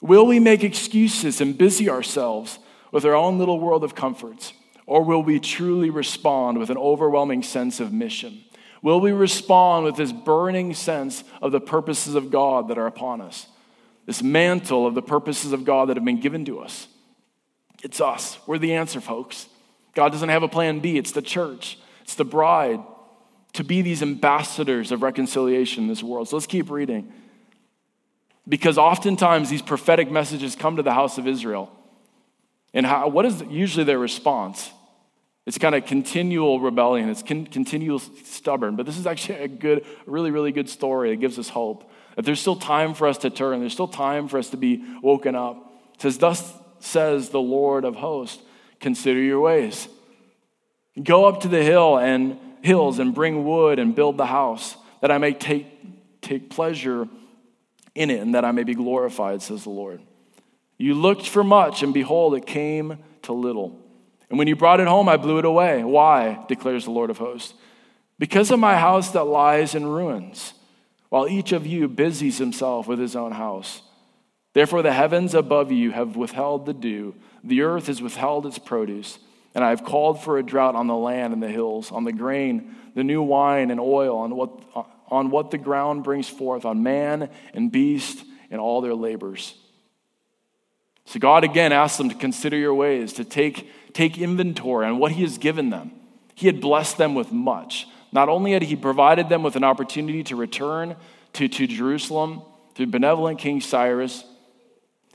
Will 0.00 0.26
we 0.26 0.38
make 0.40 0.62
excuses 0.62 1.40
and 1.40 1.56
busy 1.56 1.88
ourselves 1.88 2.58
with 2.92 3.04
our 3.04 3.14
own 3.14 3.38
little 3.38 3.60
world 3.60 3.84
of 3.84 3.94
comforts? 3.94 4.52
Or 4.86 5.02
will 5.02 5.22
we 5.22 5.40
truly 5.40 5.90
respond 5.90 6.58
with 6.58 6.70
an 6.70 6.76
overwhelming 6.76 7.42
sense 7.42 7.80
of 7.80 7.92
mission? 7.92 8.44
Will 8.82 9.00
we 9.00 9.10
respond 9.10 9.84
with 9.84 9.96
this 9.96 10.12
burning 10.12 10.74
sense 10.74 11.24
of 11.42 11.50
the 11.50 11.60
purposes 11.60 12.14
of 12.14 12.30
God 12.30 12.68
that 12.68 12.78
are 12.78 12.86
upon 12.86 13.20
us? 13.20 13.46
This 14.04 14.22
mantle 14.22 14.86
of 14.86 14.94
the 14.94 15.02
purposes 15.02 15.52
of 15.52 15.64
God 15.64 15.88
that 15.88 15.96
have 15.96 16.04
been 16.04 16.20
given 16.20 16.44
to 16.44 16.60
us. 16.60 16.86
It's 17.82 18.00
us. 18.00 18.38
We're 18.46 18.58
the 18.58 18.74
answer, 18.74 19.00
folks. 19.00 19.48
God 19.94 20.12
doesn't 20.12 20.28
have 20.28 20.42
a 20.42 20.48
plan 20.48 20.80
B, 20.80 20.98
it's 20.98 21.12
the 21.12 21.22
church, 21.22 21.78
it's 22.02 22.14
the 22.14 22.24
bride 22.24 22.80
to 23.54 23.64
be 23.64 23.82
these 23.82 24.02
ambassadors 24.02 24.92
of 24.92 25.02
reconciliation 25.02 25.84
in 25.84 25.88
this 25.88 26.02
world. 26.02 26.28
So 26.28 26.36
let's 26.36 26.46
keep 26.46 26.70
reading. 26.70 27.12
Because 28.48 28.78
oftentimes 28.78 29.50
these 29.50 29.62
prophetic 29.62 30.10
messages 30.10 30.54
come 30.54 30.76
to 30.76 30.82
the 30.82 30.92
house 30.92 31.18
of 31.18 31.26
Israel. 31.26 31.70
And 32.74 32.86
how, 32.86 33.08
what 33.08 33.24
is 33.24 33.42
usually 33.48 33.84
their 33.84 33.98
response? 33.98 34.70
It's 35.46 35.58
kind 35.58 35.74
of 35.74 35.86
continual 35.86 36.60
rebellion. 36.60 37.08
It's 37.08 37.22
con- 37.22 37.46
continual 37.46 38.00
stubborn. 38.00 38.76
But 38.76 38.84
this 38.84 38.98
is 38.98 39.06
actually 39.06 39.38
a 39.38 39.48
good, 39.48 39.86
really, 40.04 40.30
really 40.30 40.52
good 40.52 40.68
story. 40.68 41.12
It 41.12 41.16
gives 41.16 41.38
us 41.38 41.48
hope 41.48 41.90
that 42.16 42.24
there's 42.24 42.40
still 42.40 42.56
time 42.56 42.94
for 42.94 43.06
us 43.06 43.18
to 43.18 43.30
turn. 43.30 43.60
There's 43.60 43.72
still 43.72 43.88
time 43.88 44.28
for 44.28 44.38
us 44.38 44.50
to 44.50 44.56
be 44.56 44.84
woken 45.02 45.34
up. 45.34 45.72
It 45.94 46.02
says, 46.02 46.18
"Thus 46.18 46.52
says 46.80 47.28
the 47.28 47.40
Lord 47.40 47.84
of 47.84 47.96
hosts: 47.96 48.42
Consider 48.80 49.20
your 49.20 49.40
ways. 49.40 49.88
Go 51.02 51.26
up 51.26 51.40
to 51.42 51.48
the 51.48 51.62
hill 51.62 51.98
and 51.98 52.38
hills 52.66 52.98
and 52.98 53.14
bring 53.14 53.44
wood 53.44 53.78
and 53.78 53.94
build 53.94 54.18
the 54.18 54.26
house, 54.26 54.76
that 55.00 55.10
I 55.10 55.18
may 55.18 55.32
take, 55.32 55.66
take 56.20 56.50
pleasure 56.50 57.08
in 57.94 58.10
it 58.10 58.20
and 58.20 58.34
that 58.34 58.44
I 58.44 58.52
may 58.52 58.64
be 58.64 58.74
glorified, 58.74 59.40
says 59.40 59.62
the 59.62 59.70
Lord. 59.70 60.02
You 60.76 60.94
looked 60.94 61.26
for 61.26 61.42
much, 61.42 61.82
and 61.82 61.94
behold, 61.94 62.34
it 62.34 62.44
came 62.44 62.98
to 63.22 63.32
little. 63.32 63.80
And 64.28 64.38
when 64.38 64.48
you 64.48 64.56
brought 64.56 64.80
it 64.80 64.86
home, 64.86 65.08
I 65.08 65.16
blew 65.16 65.38
it 65.38 65.44
away. 65.44 65.82
Why? 65.82 66.44
declares 66.48 66.84
the 66.84 66.90
Lord 66.90 67.08
of 67.08 67.18
hosts. 67.18 67.54
Because 68.18 68.50
of 68.50 68.58
my 68.58 68.76
house 68.76 69.10
that 69.12 69.24
lies 69.24 69.74
in 69.74 69.86
ruins, 69.86 70.52
while 71.08 71.28
each 71.28 71.52
of 71.52 71.66
you 71.66 71.88
busies 71.88 72.38
himself 72.38 72.86
with 72.86 72.98
his 72.98 73.16
own 73.16 73.32
house. 73.32 73.82
Therefore, 74.52 74.82
the 74.82 74.92
heavens 74.92 75.34
above 75.34 75.70
you 75.70 75.92
have 75.92 76.16
withheld 76.16 76.66
the 76.66 76.74
dew, 76.74 77.14
the 77.44 77.62
earth 77.62 77.86
has 77.86 78.02
withheld 78.02 78.46
its 78.46 78.58
produce. 78.58 79.18
And 79.56 79.64
I 79.64 79.70
have 79.70 79.84
called 79.84 80.22
for 80.22 80.36
a 80.36 80.42
drought 80.42 80.74
on 80.74 80.86
the 80.86 80.94
land 80.94 81.32
and 81.32 81.42
the 81.42 81.48
hills, 81.48 81.90
on 81.90 82.04
the 82.04 82.12
grain, 82.12 82.76
the 82.94 83.02
new 83.02 83.22
wine 83.22 83.70
and 83.70 83.80
oil, 83.80 84.18
on 84.18 84.36
what, 84.36 84.50
on 85.08 85.30
what 85.30 85.50
the 85.50 85.56
ground 85.56 86.04
brings 86.04 86.28
forth, 86.28 86.66
on 86.66 86.82
man 86.82 87.30
and 87.54 87.72
beast 87.72 88.22
and 88.50 88.60
all 88.60 88.82
their 88.82 88.94
labors. 88.94 89.54
So 91.06 91.18
God 91.18 91.42
again 91.42 91.72
asks 91.72 91.96
them 91.96 92.10
to 92.10 92.14
consider 92.14 92.58
your 92.58 92.74
ways, 92.74 93.14
to 93.14 93.24
take, 93.24 93.70
take 93.94 94.18
inventory 94.18 94.84
on 94.84 94.98
what 94.98 95.12
He 95.12 95.22
has 95.22 95.38
given 95.38 95.70
them. 95.70 95.90
He 96.34 96.48
had 96.48 96.60
blessed 96.60 96.98
them 96.98 97.14
with 97.14 97.32
much. 97.32 97.86
Not 98.12 98.28
only 98.28 98.52
had 98.52 98.62
He 98.62 98.76
provided 98.76 99.30
them 99.30 99.42
with 99.42 99.56
an 99.56 99.64
opportunity 99.64 100.22
to 100.24 100.36
return 100.36 100.96
to, 101.32 101.48
to 101.48 101.66
Jerusalem 101.66 102.42
through 102.74 102.88
benevolent 102.88 103.38
King 103.38 103.62
Cyrus, 103.62 104.22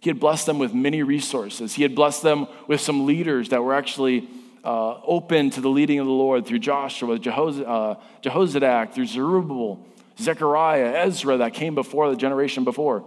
he 0.01 0.09
had 0.09 0.19
blessed 0.19 0.47
them 0.47 0.57
with 0.57 0.73
many 0.73 1.03
resources. 1.03 1.75
He 1.75 1.83
had 1.83 1.93
blessed 1.93 2.23
them 2.23 2.47
with 2.67 2.81
some 2.81 3.05
leaders 3.05 3.49
that 3.49 3.63
were 3.63 3.75
actually 3.75 4.27
uh, 4.63 4.99
open 5.05 5.51
to 5.51 5.61
the 5.61 5.69
leading 5.69 5.99
of 5.99 6.07
the 6.07 6.11
Lord 6.11 6.47
through 6.47 6.57
Joshua, 6.57 7.19
Jehoz- 7.19 7.63
uh, 7.65 7.99
Jehozadak, 8.23 8.93
through 8.93 9.05
Zerubbabel, 9.05 9.85
Zechariah, 10.19 11.05
Ezra 11.05 11.37
that 11.37 11.53
came 11.53 11.75
before 11.75 12.09
the 12.09 12.15
generation 12.15 12.63
before. 12.63 13.05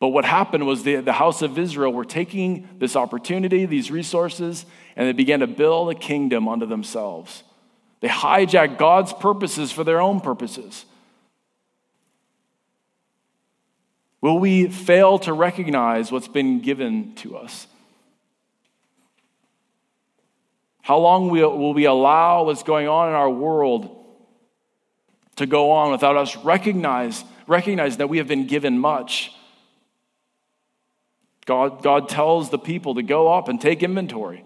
But 0.00 0.08
what 0.08 0.24
happened 0.24 0.66
was 0.66 0.82
the, 0.82 0.96
the 0.96 1.12
house 1.12 1.40
of 1.40 1.58
Israel 1.58 1.92
were 1.92 2.04
taking 2.04 2.68
this 2.78 2.96
opportunity, 2.96 3.66
these 3.66 3.92
resources, 3.92 4.66
and 4.96 5.06
they 5.06 5.12
began 5.12 5.40
to 5.40 5.46
build 5.46 5.90
a 5.90 5.94
kingdom 5.94 6.48
unto 6.48 6.66
themselves. 6.66 7.44
They 8.00 8.08
hijacked 8.08 8.78
God's 8.78 9.12
purposes 9.12 9.70
for 9.70 9.84
their 9.84 10.00
own 10.00 10.20
purposes. 10.20 10.84
Will 14.20 14.38
we 14.38 14.68
fail 14.68 15.18
to 15.20 15.32
recognize 15.32 16.10
what's 16.10 16.28
been 16.28 16.60
given 16.60 17.14
to 17.16 17.36
us? 17.36 17.66
How 20.82 20.98
long 20.98 21.28
will 21.28 21.74
we 21.74 21.84
allow 21.84 22.44
what's 22.44 22.62
going 22.62 22.88
on 22.88 23.10
in 23.10 23.14
our 23.14 23.30
world 23.30 23.94
to 25.36 25.46
go 25.46 25.70
on 25.70 25.92
without 25.92 26.16
us 26.16 26.34
recognize, 26.36 27.24
recognize 27.46 27.98
that 27.98 28.08
we 28.08 28.18
have 28.18 28.26
been 28.26 28.46
given 28.46 28.78
much? 28.78 29.32
God, 31.44 31.82
God 31.82 32.08
tells 32.08 32.50
the 32.50 32.58
people 32.58 32.94
to 32.96 33.02
go 33.02 33.32
up 33.32 33.48
and 33.48 33.60
take 33.60 33.82
inventory. 33.82 34.44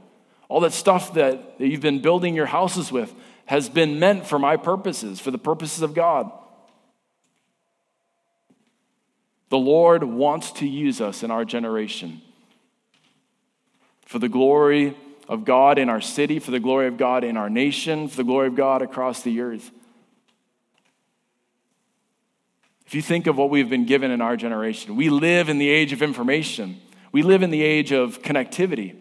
All 0.48 0.60
that 0.60 0.72
stuff 0.72 1.14
that 1.14 1.54
you've 1.58 1.80
been 1.80 2.02
building 2.02 2.34
your 2.34 2.46
houses 2.46 2.92
with 2.92 3.14
has 3.46 3.68
been 3.68 3.98
meant 3.98 4.26
for 4.26 4.38
my 4.38 4.56
purposes, 4.56 5.18
for 5.18 5.30
the 5.30 5.38
purposes 5.38 5.82
of 5.82 5.94
God. 5.94 6.30
The 9.52 9.58
Lord 9.58 10.02
wants 10.02 10.50
to 10.52 10.66
use 10.66 11.02
us 11.02 11.22
in 11.22 11.30
our 11.30 11.44
generation 11.44 12.22
for 14.06 14.18
the 14.18 14.30
glory 14.30 14.96
of 15.28 15.44
God 15.44 15.76
in 15.76 15.90
our 15.90 16.00
city, 16.00 16.38
for 16.38 16.50
the 16.50 16.58
glory 16.58 16.86
of 16.86 16.96
God 16.96 17.22
in 17.22 17.36
our 17.36 17.50
nation, 17.50 18.08
for 18.08 18.16
the 18.16 18.24
glory 18.24 18.46
of 18.46 18.54
God 18.54 18.80
across 18.80 19.20
the 19.20 19.42
earth. 19.42 19.70
If 22.86 22.94
you 22.94 23.02
think 23.02 23.26
of 23.26 23.36
what 23.36 23.50
we've 23.50 23.68
been 23.68 23.84
given 23.84 24.10
in 24.10 24.22
our 24.22 24.38
generation, 24.38 24.96
we 24.96 25.10
live 25.10 25.50
in 25.50 25.58
the 25.58 25.68
age 25.68 25.92
of 25.92 26.00
information. 26.00 26.80
We 27.12 27.22
live 27.22 27.42
in 27.42 27.50
the 27.50 27.62
age 27.62 27.92
of 27.92 28.22
connectivity. 28.22 28.96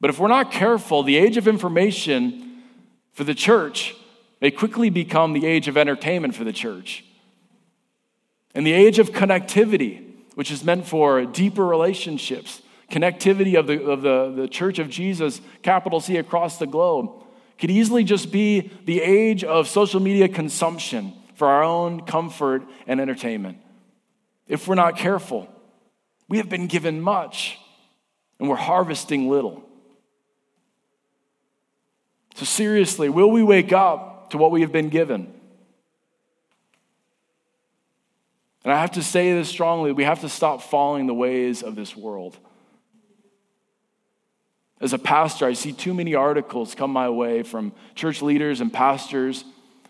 But 0.00 0.10
if 0.10 0.18
we're 0.18 0.26
not 0.26 0.50
careful, 0.50 1.04
the 1.04 1.18
age 1.18 1.36
of 1.36 1.46
information 1.46 2.64
for 3.12 3.22
the 3.22 3.32
church 3.32 3.94
may 4.40 4.50
quickly 4.50 4.90
become 4.90 5.34
the 5.34 5.46
age 5.46 5.68
of 5.68 5.76
entertainment 5.76 6.34
for 6.34 6.42
the 6.42 6.52
church. 6.52 7.04
And 8.54 8.66
the 8.66 8.72
age 8.72 8.98
of 8.98 9.10
connectivity, 9.10 10.04
which 10.34 10.50
is 10.50 10.64
meant 10.64 10.86
for 10.86 11.24
deeper 11.24 11.64
relationships, 11.64 12.62
connectivity 12.90 13.58
of 13.58 13.66
the, 13.66 13.82
of 13.82 14.02
the, 14.02 14.32
the 14.42 14.48
church 14.48 14.78
of 14.78 14.90
Jesus, 14.90 15.40
capital 15.62 16.00
C, 16.00 16.16
across 16.18 16.58
the 16.58 16.66
globe, 16.66 17.10
could 17.58 17.70
easily 17.70 18.04
just 18.04 18.30
be 18.30 18.70
the 18.84 19.00
age 19.00 19.44
of 19.44 19.68
social 19.68 20.00
media 20.00 20.28
consumption 20.28 21.14
for 21.34 21.48
our 21.48 21.62
own 21.62 22.02
comfort 22.02 22.62
and 22.86 23.00
entertainment. 23.00 23.58
If 24.46 24.68
we're 24.68 24.74
not 24.74 24.96
careful, 24.96 25.48
we 26.28 26.38
have 26.38 26.48
been 26.48 26.66
given 26.66 27.00
much 27.00 27.58
and 28.38 28.48
we're 28.48 28.56
harvesting 28.56 29.28
little. 29.28 29.62
So, 32.34 32.44
seriously, 32.44 33.08
will 33.08 33.30
we 33.30 33.42
wake 33.42 33.72
up 33.72 34.30
to 34.30 34.38
what 34.38 34.50
we 34.50 34.62
have 34.62 34.72
been 34.72 34.88
given? 34.88 35.32
And 38.64 38.72
I 38.72 38.80
have 38.80 38.92
to 38.92 39.02
say 39.02 39.32
this 39.32 39.48
strongly 39.48 39.92
we 39.92 40.04
have 40.04 40.20
to 40.20 40.28
stop 40.28 40.62
following 40.62 41.06
the 41.06 41.14
ways 41.14 41.62
of 41.62 41.74
this 41.74 41.96
world. 41.96 42.36
As 44.80 44.92
a 44.92 44.98
pastor, 44.98 45.46
I 45.46 45.52
see 45.52 45.72
too 45.72 45.94
many 45.94 46.14
articles 46.14 46.74
come 46.74 46.92
my 46.92 47.08
way 47.08 47.44
from 47.44 47.72
church 47.94 48.20
leaders 48.20 48.60
and 48.60 48.72
pastors 48.72 49.44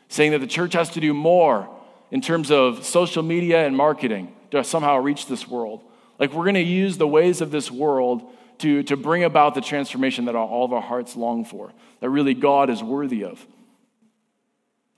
saying 0.09 0.33
that 0.33 0.41
the 0.41 0.47
church 0.47 0.75
has 0.75 0.91
to 0.91 1.01
do 1.01 1.15
more 1.15 1.69
in 2.11 2.21
terms 2.21 2.51
of 2.51 2.85
social 2.85 3.23
media 3.23 3.67
and 3.67 3.75
marketing 3.75 4.35
to 4.51 4.63
somehow 4.63 4.99
reach 4.99 5.27
this 5.27 5.49
world. 5.49 5.83
Like 6.19 6.35
we're 6.35 6.45
going 6.45 6.55
to 6.55 6.61
use 6.61 6.99
the 6.99 7.09
ways 7.09 7.41
of 7.41 7.51
this 7.51 7.71
world 7.71 8.31
to, 8.59 8.83
to 8.85 8.97
bring 8.97 9.25
about 9.25 9.55
the 9.55 9.63
transformation 9.63 10.27
that 10.27 10.37
all 10.37 10.65
of 10.65 10.75
our 10.75 10.83
hearts 10.83 11.17
long 11.17 11.47
for, 11.47 11.73
that 12.01 12.11
really 12.11 12.35
God 12.35 12.69
is 12.69 12.83
worthy 12.83 13.25
of. 13.25 13.45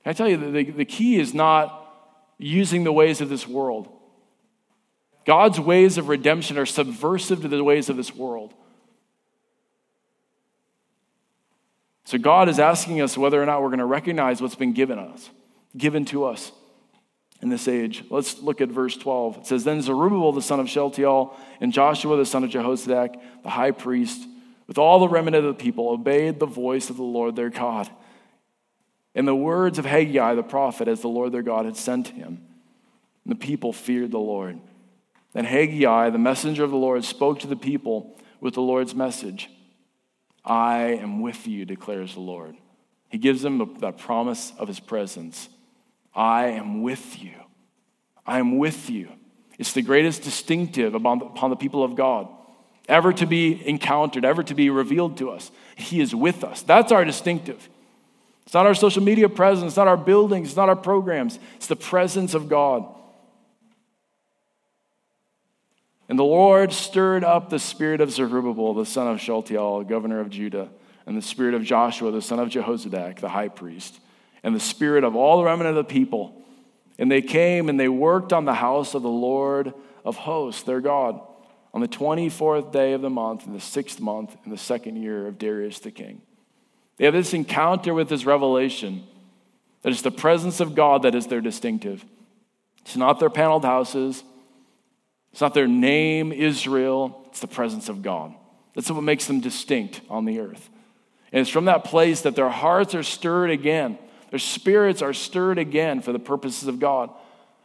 I 0.04 0.12
tell 0.12 0.28
you, 0.28 0.37
the, 0.37 0.64
the 0.64 0.85
key 0.85 1.19
is 1.19 1.33
not 1.33 1.84
using 2.38 2.85
the 2.85 2.93
ways 2.93 3.21
of 3.21 3.29
this 3.29 3.47
world. 3.47 3.88
God's 5.25 5.59
ways 5.59 5.99
of 5.99 6.09
redemption 6.09 6.59
are 6.59 6.67
subversive 6.67 7.43
to 7.43 7.49
the 7.49 7.64
ways 7.64 7.88
of 7.88 7.97
this 7.97 8.14
world. 8.14 8.53
So 12.05 12.19
God 12.19 12.49
is 12.49 12.59
asking 12.59 13.00
us 13.00 13.17
whether 13.17 13.43
or 13.43 13.47
not 13.47 13.62
we're 13.62 13.69
going 13.69 13.79
to 13.79 13.87
recognize 13.87 14.43
what's 14.43 14.55
been 14.55 14.75
given 14.75 14.99
us, 14.99 15.31
given 15.76 16.05
to 16.07 16.25
us 16.25 16.53
in 17.41 17.49
this 17.49 17.67
age. 17.67 18.05
Let's 18.11 18.41
look 18.41 18.61
at 18.61 18.69
verse 18.69 18.97
12. 18.97 19.38
It 19.38 19.47
says, 19.47 19.64
Then 19.64 19.81
Zerubbabel 19.81 20.33
the 20.33 20.43
son 20.43 20.61
of 20.61 20.69
Shealtiel 20.69 21.35
and 21.61 21.73
Joshua 21.73 22.17
the 22.19 22.26
son 22.26 22.45
of 22.45 22.50
Jehozadak, 22.50 23.21
the 23.43 23.50
high 23.50 23.71
priest, 23.71 24.26
with 24.67 24.76
all 24.76 25.00
the 25.00 25.09
remnant 25.09 25.45
of 25.47 25.57
the 25.57 25.62
people, 25.62 25.91
obeyed 25.91 26.38
the 26.38 26.47
voice 26.47 26.91
of 26.91 26.97
the 26.97 27.03
Lord 27.03 27.37
their 27.37 27.50
God 27.50 27.88
and 29.14 29.28
the 29.28 29.35
words 29.35 29.78
of 29.78 29.85
Haggai 29.85 30.35
the 30.35 30.42
prophet 30.42 30.88
as 30.88 31.00
the 31.00 31.09
Lord 31.09 31.33
their 31.33 31.42
God 31.42 31.64
had 31.64 31.76
sent 31.76 32.09
him. 32.09 32.44
And 33.25 33.30
the 33.33 33.37
people 33.37 33.73
feared 33.73 34.11
the 34.11 34.18
Lord. 34.18 34.59
Then 35.33 35.44
Haggai, 35.44 36.11
the 36.11 36.18
messenger 36.18 36.64
of 36.64 36.71
the 36.71 36.76
Lord, 36.76 37.04
spoke 37.04 37.40
to 37.40 37.47
the 37.47 37.56
people 37.56 38.16
with 38.40 38.54
the 38.54 38.62
Lord's 38.62 38.94
message 38.94 39.50
I 40.44 40.99
am 41.00 41.23
with 41.23 41.47
you, 41.47 41.64
declares 41.64 42.14
the 42.14 42.21
Lord. 42.21 42.56
He 43.09 43.16
gives 43.16 43.40
them 43.40 43.76
that 43.78 43.97
promise 43.97 44.52
of 44.59 44.68
his 44.68 44.78
presence. 44.80 45.49
I 46.14 46.49
am 46.49 46.83
with 46.83 47.23
you. 47.23 47.35
I 48.26 48.40
am 48.40 48.59
with 48.59 48.90
you. 48.90 49.09
It's 49.59 49.73
the 49.73 49.83
greatest 49.83 50.23
distinctive 50.23 50.94
upon 50.94 51.50
the 51.50 51.56
people 51.56 51.83
of 51.83 51.94
God 51.94 52.28
ever 52.88 53.12
to 53.14 53.24
be 53.24 53.66
encountered, 53.66 54.24
ever 54.24 54.42
to 54.42 54.55
be 54.55 54.68
revealed 54.68 55.16
to 55.18 55.31
us. 55.31 55.50
He 55.77 56.00
is 56.00 56.14
with 56.14 56.44
us. 56.44 56.62
That's 56.62 56.92
our 56.92 57.05
distinctive. 57.05 57.70
It's 58.44 58.54
not 58.54 58.66
our 58.66 58.74
social 58.74 59.02
media 59.02 59.28
presence, 59.28 59.70
it's 59.70 59.76
not 59.76 59.88
our 59.88 59.96
buildings, 59.96 60.48
it's 60.48 60.57
not 60.57 60.68
our 60.68 60.76
programs. 60.76 61.38
It's 61.57 61.66
the 61.66 61.76
presence 61.76 62.35
of 62.35 62.48
God. 62.48 62.87
And 66.09 66.18
the 66.18 66.24
Lord 66.24 66.72
stirred 66.72 67.24
up 67.24 67.48
the 67.48 67.59
spirit 67.59 68.00
of 68.00 68.11
Zerubbabel, 68.11 68.74
the 68.74 68.85
son 68.85 69.09
of 69.09 69.20
Shealtiel, 69.20 69.85
governor 69.85 70.20
of 70.20 70.28
Judah, 70.28 70.68
and 71.07 71.16
the 71.16 71.22
spirit 71.22 71.54
of 71.54 71.64
Joshua, 71.64 72.11
the 72.11 72.22
son 72.22 72.38
of 72.38 72.50
Jehozadak, 72.50 73.20
the 73.20 73.30
high 73.30 73.48
priest, 73.48 74.00
and 74.42 74.54
the 74.54 74.61
spirit 74.61 75.04
of 75.04 75.16
all 75.16 75.38
the 75.38 75.44
remnant 75.44 75.70
of 75.70 75.76
the 75.76 75.85
people. 75.85 76.42
And 76.98 77.11
they 77.11 77.22
came 77.22 77.68
and 77.68 77.80
they 77.80 77.88
worked 77.88 78.33
on 78.33 78.44
the 78.44 78.54
house 78.54 78.94
of 78.94 79.02
the 79.02 79.09
Lord 79.09 79.72
of 80.04 80.16
hosts, 80.16 80.62
their 80.62 80.80
God, 80.80 81.20
on 81.72 81.80
the 81.80 81.88
24th 81.88 82.70
day 82.70 82.92
of 82.92 83.00
the 83.00 83.11
month, 83.11 83.46
in 83.46 83.54
the 83.54 83.61
sixth 83.61 83.98
month, 84.00 84.37
in 84.44 84.50
the 84.50 84.59
second 84.59 84.96
year 84.96 85.26
of 85.26 85.38
Darius 85.38 85.78
the 85.80 85.90
king. 85.90 86.20
They 86.96 87.04
have 87.04 87.14
this 87.14 87.35
encounter 87.35 87.92
with 87.94 88.09
this 88.09 88.24
revelation 88.24 89.04
that 89.83 89.92
it's 89.92 90.02
the 90.02 90.11
presence 90.11 90.61
of 90.61 90.74
God 90.74 91.02
that 91.02 91.14
is 91.14 91.26
their 91.26 91.40
distinctive. 91.40 92.04
It's 92.83 92.96
not 92.96 93.20
their 93.20 93.30
paneled 93.30 93.64
houses, 93.64 94.22
it's 95.33 95.40
not 95.40 95.54
their 95.54 95.66
name, 95.66 96.33
Israel, 96.33 97.26
it's 97.28 97.40
the 97.40 97.46
presence 97.46 97.88
of 97.88 98.02
God. 98.02 98.35
That's 98.74 98.90
what 98.90 99.02
makes 99.02 99.26
them 99.26 99.40
distinct 99.40 100.00
on 100.09 100.24
the 100.24 100.40
earth. 100.40 100.68
And 101.33 101.40
it's 101.40 101.50
from 101.50 101.64
that 101.64 101.85
place 101.85 102.22
that 102.22 102.37
their 102.37 102.48
hearts 102.48 102.94
are 102.94 103.02
stirred 103.02 103.50
again, 103.50 103.98
their 104.30 104.38
spirits 104.38 105.02
are 105.02 105.12
stirred 105.12 105.59
again 105.59 106.00
for 106.00 106.12
the 106.12 106.18
purposes 106.18 106.68
of 106.68 106.78
God. 106.78 107.11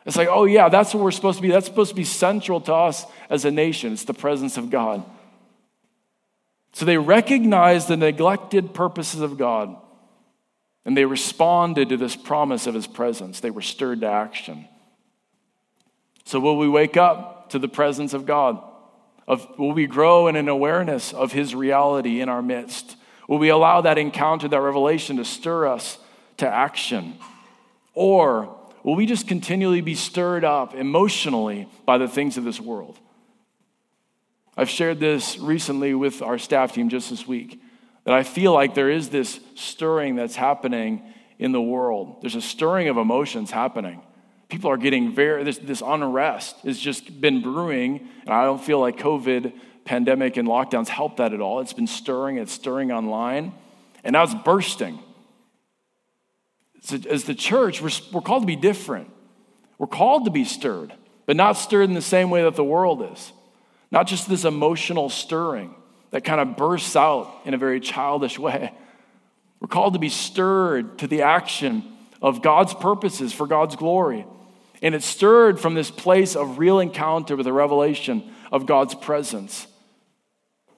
It's 0.06 0.16
like, 0.16 0.30
oh, 0.30 0.46
yeah, 0.46 0.70
that's 0.70 0.94
what 0.94 1.04
we're 1.04 1.12
supposed 1.12 1.38
to 1.38 1.42
be. 1.42 1.50
That's 1.50 1.66
supposed 1.66 1.92
to 1.92 1.96
be 1.96 2.04
central 2.04 2.62
to 2.62 2.74
us 2.74 3.06
as 3.30 3.46
a 3.46 3.52
nation. 3.52 3.94
It's 3.94 4.06
the 4.06 4.14
presence 4.14 4.58
of 4.58 4.70
God. 4.70 5.04
So 6.74 6.86
they 6.86 6.98
recognized 6.98 7.88
the 7.88 7.98
neglected 7.98 8.74
purposes 8.74 9.22
of 9.22 9.38
God 9.38 9.76
and 10.86 10.96
they 10.98 11.06
responded 11.06 11.90
to 11.90 11.98
this 11.98 12.16
promise 12.16 12.66
of 12.66 12.74
his 12.74 12.88
presence. 12.88 13.40
They 13.40 13.52
were 13.52 13.62
stirred 13.62 14.02
to 14.02 14.08
action. 14.08 14.68
So, 16.26 16.40
will 16.40 16.58
we 16.58 16.70
wake 16.70 16.98
up 16.98 17.50
to 17.52 17.60
the 17.60 17.68
presence 17.68 18.14
of 18.14 18.26
God? 18.26 18.60
Of, 19.28 19.48
will 19.60 19.74
we 19.74 19.86
grow 19.86 20.28
in 20.28 20.36
an 20.36 20.48
awareness 20.48 21.14
of 21.14 21.32
his 21.32 21.54
reality 21.54 22.22
in 22.22 22.30
our 22.30 22.42
midst? 22.42 22.96
Will 23.28 23.38
we 23.38 23.50
allow 23.50 23.82
that 23.82 24.00
encounter, 24.00 24.48
that 24.48 24.62
revelation 24.62 25.18
to 25.18 25.26
stir 25.26 25.68
us 25.68 26.00
to 26.38 26.48
action? 26.48 27.20
Or 27.94 28.58
will 28.84 28.96
we 28.96 29.06
just 29.06 29.28
continually 29.28 29.82
be 29.82 29.94
stirred 29.94 30.44
up 30.44 30.74
emotionally 30.74 31.68
by 31.86 32.00
the 32.00 32.08
things 32.08 32.38
of 32.38 32.44
this 32.44 32.60
world? 32.60 32.98
I've 34.60 34.70
shared 34.70 35.00
this 35.00 35.40
recently 35.40 35.94
with 35.94 36.22
our 36.22 36.38
staff 36.38 36.74
team 36.74 36.90
just 36.90 37.10
this 37.10 37.26
week 37.26 37.62
that 38.04 38.14
I 38.14 38.24
feel 38.24 38.52
like 38.52 38.76
there 38.76 38.90
is 38.90 39.08
this 39.08 39.40
stirring 39.56 40.18
that's 40.18 40.36
happening 40.36 41.02
in 41.38 41.54
the 41.54 41.62
world. 41.62 42.18
There's 42.20 42.36
a 42.36 42.42
stirring 42.42 42.90
of 42.90 42.98
emotions 42.98 43.52
happening. 43.52 44.02
People 44.50 44.70
are 44.70 44.76
getting 44.76 45.16
very, 45.16 45.46
this, 45.46 45.60
this 45.60 45.82
unrest 45.82 46.58
has 46.66 46.78
just 46.78 47.22
been 47.22 47.42
brewing, 47.42 48.10
and 48.24 48.34
I 48.34 48.44
don't 48.44 48.62
feel 48.62 48.82
like 48.82 48.98
COVID, 48.98 49.54
pandemic, 49.86 50.36
and 50.36 50.46
lockdowns 50.46 50.90
helped 50.90 51.18
that 51.18 51.32
at 51.32 51.40
all. 51.40 51.62
It's 51.62 51.72
been 51.72 51.88
stirring, 51.88 52.36
it's 52.36 52.52
stirring 52.52 52.92
online, 52.92 53.54
and 54.04 54.12
now 54.12 54.24
it's 54.24 54.36
bursting. 54.36 55.00
So 56.82 56.98
as 57.10 57.24
the 57.24 57.34
church, 57.34 57.82
we're, 57.82 57.92
we're 58.12 58.20
called 58.20 58.44
to 58.44 58.48
be 58.48 58.58
different. 58.58 59.10
We're 59.78 59.88
called 59.88 60.26
to 60.26 60.32
be 60.32 60.44
stirred, 60.44 60.92
but 61.26 61.38
not 61.38 61.54
stirred 61.54 61.84
in 61.84 61.94
the 61.94 62.02
same 62.02 62.30
way 62.30 62.44
that 62.44 62.56
the 62.56 62.64
world 62.66 63.10
is. 63.14 63.32
Not 63.92 64.08
just 64.08 64.30
this 64.30 64.46
emotional 64.46 65.10
stirring 65.10 65.74
that 66.12 66.24
kind 66.24 66.42
of 66.42 66.58
bursts 66.58 66.96
out 66.96 67.32
in 67.46 67.54
a 67.54 67.58
very 67.58 67.80
childish 67.80 68.38
way. 68.38 68.74
We're 69.60 69.68
called 69.68 69.94
to 69.94 70.00
be 70.00 70.10
stirred 70.10 71.00
to 71.00 71.08
the 71.08 71.24
action 71.24 71.84
of 72.22 72.42
God's 72.42 72.74
purposes 72.74 73.34
for 73.34 73.48
God's 73.48 73.76
glory. 73.76 74.26
And 74.82 74.96
it's 74.96 75.06
stirred 75.06 75.60
from 75.60 75.74
this 75.74 75.92
place 75.92 76.36
of 76.36 76.58
real 76.58 76.80
encounter 76.80 77.36
with 77.36 77.46
the 77.46 77.54
revelation 77.54 78.24
of 78.52 78.66
God's 78.66 78.96
presence. 78.96 79.68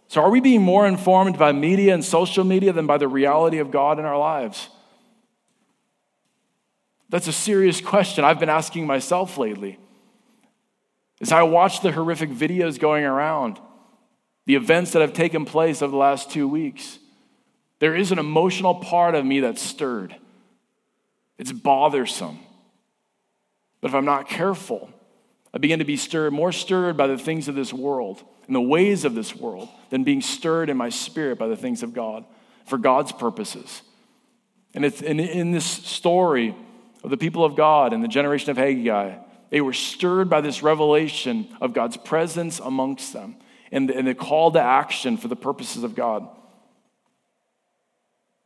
So, 0.08 0.22
are 0.22 0.30
we 0.30 0.42
being 0.42 0.62
more 0.62 0.88
informed 0.88 1.38
by 1.38 1.52
media 1.52 1.94
and 1.94 2.04
social 2.04 2.44
media 2.44 2.74
than 2.74 2.88
by 2.88 2.98
the 2.98 3.08
reality 3.08 3.60
of 3.60 3.72
God 3.72 4.00
in 4.00 4.06
our 4.06 4.18
lives? 4.18 4.68
That's 7.10 7.28
a 7.28 7.34
serious 7.34 7.80
question 7.80 8.24
I've 8.24 8.40
been 8.40 8.50
asking 8.50 8.88
myself 8.88 9.38
lately. 9.38 9.78
As 11.22 11.32
I 11.32 11.44
watch 11.44 11.82
the 11.82 11.92
horrific 11.92 12.32
videos 12.32 12.80
going 12.80 13.04
around, 13.04 13.60
the 14.48 14.56
events 14.56 14.92
that 14.92 15.02
have 15.02 15.14
taken 15.14 15.46
place 15.46 15.82
over 15.82 15.92
the 15.92 15.98
last 15.98 16.32
two 16.32 16.48
weeks, 16.48 16.98
there 17.80 17.96
is 17.96 18.12
an 18.12 18.20
emotional 18.20 18.76
part 18.76 19.14
of 19.14 19.24
me 19.24 19.40
that's 19.40 19.62
stirred. 19.62 20.16
It's 21.38 21.52
bothersome. 21.52 22.40
But 23.82 23.90
if 23.90 23.96
I'm 23.96 24.06
not 24.06 24.28
careful, 24.28 24.90
I 25.54 25.60
begin 25.60 25.80
to 25.80 25.86
be 25.86 25.98
stirred, 25.98 26.34
more 26.34 26.52
stirred 26.52 26.98
by 26.98 27.08
the 27.08 27.18
things 27.18 27.48
of 27.48 27.56
this 27.56 27.72
world 27.72 28.24
and 28.48 28.56
the 28.56 28.62
ways 28.62 29.06
of 29.06 29.16
this 29.16 29.36
world 29.36 29.70
than 29.90 30.04
being 30.04 30.22
stirred 30.22 30.70
in 30.70 30.78
my 30.78 30.90
spirit 30.90 31.38
by 31.38 31.48
the 31.48 31.56
things 31.56 31.84
of 31.84 31.94
God 31.94 32.26
for 32.66 32.78
God's 32.78 33.12
purposes. 33.12 33.82
And 34.74 34.86
it's 34.86 35.02
in, 35.02 35.20
in 35.20 35.52
this 35.52 35.66
story 35.66 36.56
of 37.04 37.10
the 37.10 37.18
people 37.18 37.44
of 37.44 37.56
God 37.56 37.94
and 37.94 38.04
the 38.04 38.08
generation 38.08 38.50
of 38.50 38.58
Haggai, 38.58 39.16
they 39.52 39.62
were 39.62 39.74
stirred 39.74 40.30
by 40.30 40.42
this 40.42 40.64
revelation 40.64 41.48
of 41.62 41.74
God's 41.74 41.98
presence 41.98 42.60
amongst 42.60 43.14
them. 43.14 43.36
and 43.72 43.88
the, 43.88 43.96
and 43.96 44.08
the 44.08 44.16
call 44.16 44.52
to 44.52 44.62
action 44.62 45.18
for 45.18 45.28
the 45.28 45.36
purposes 45.36 45.84
of 45.84 45.94
God. 45.94 46.28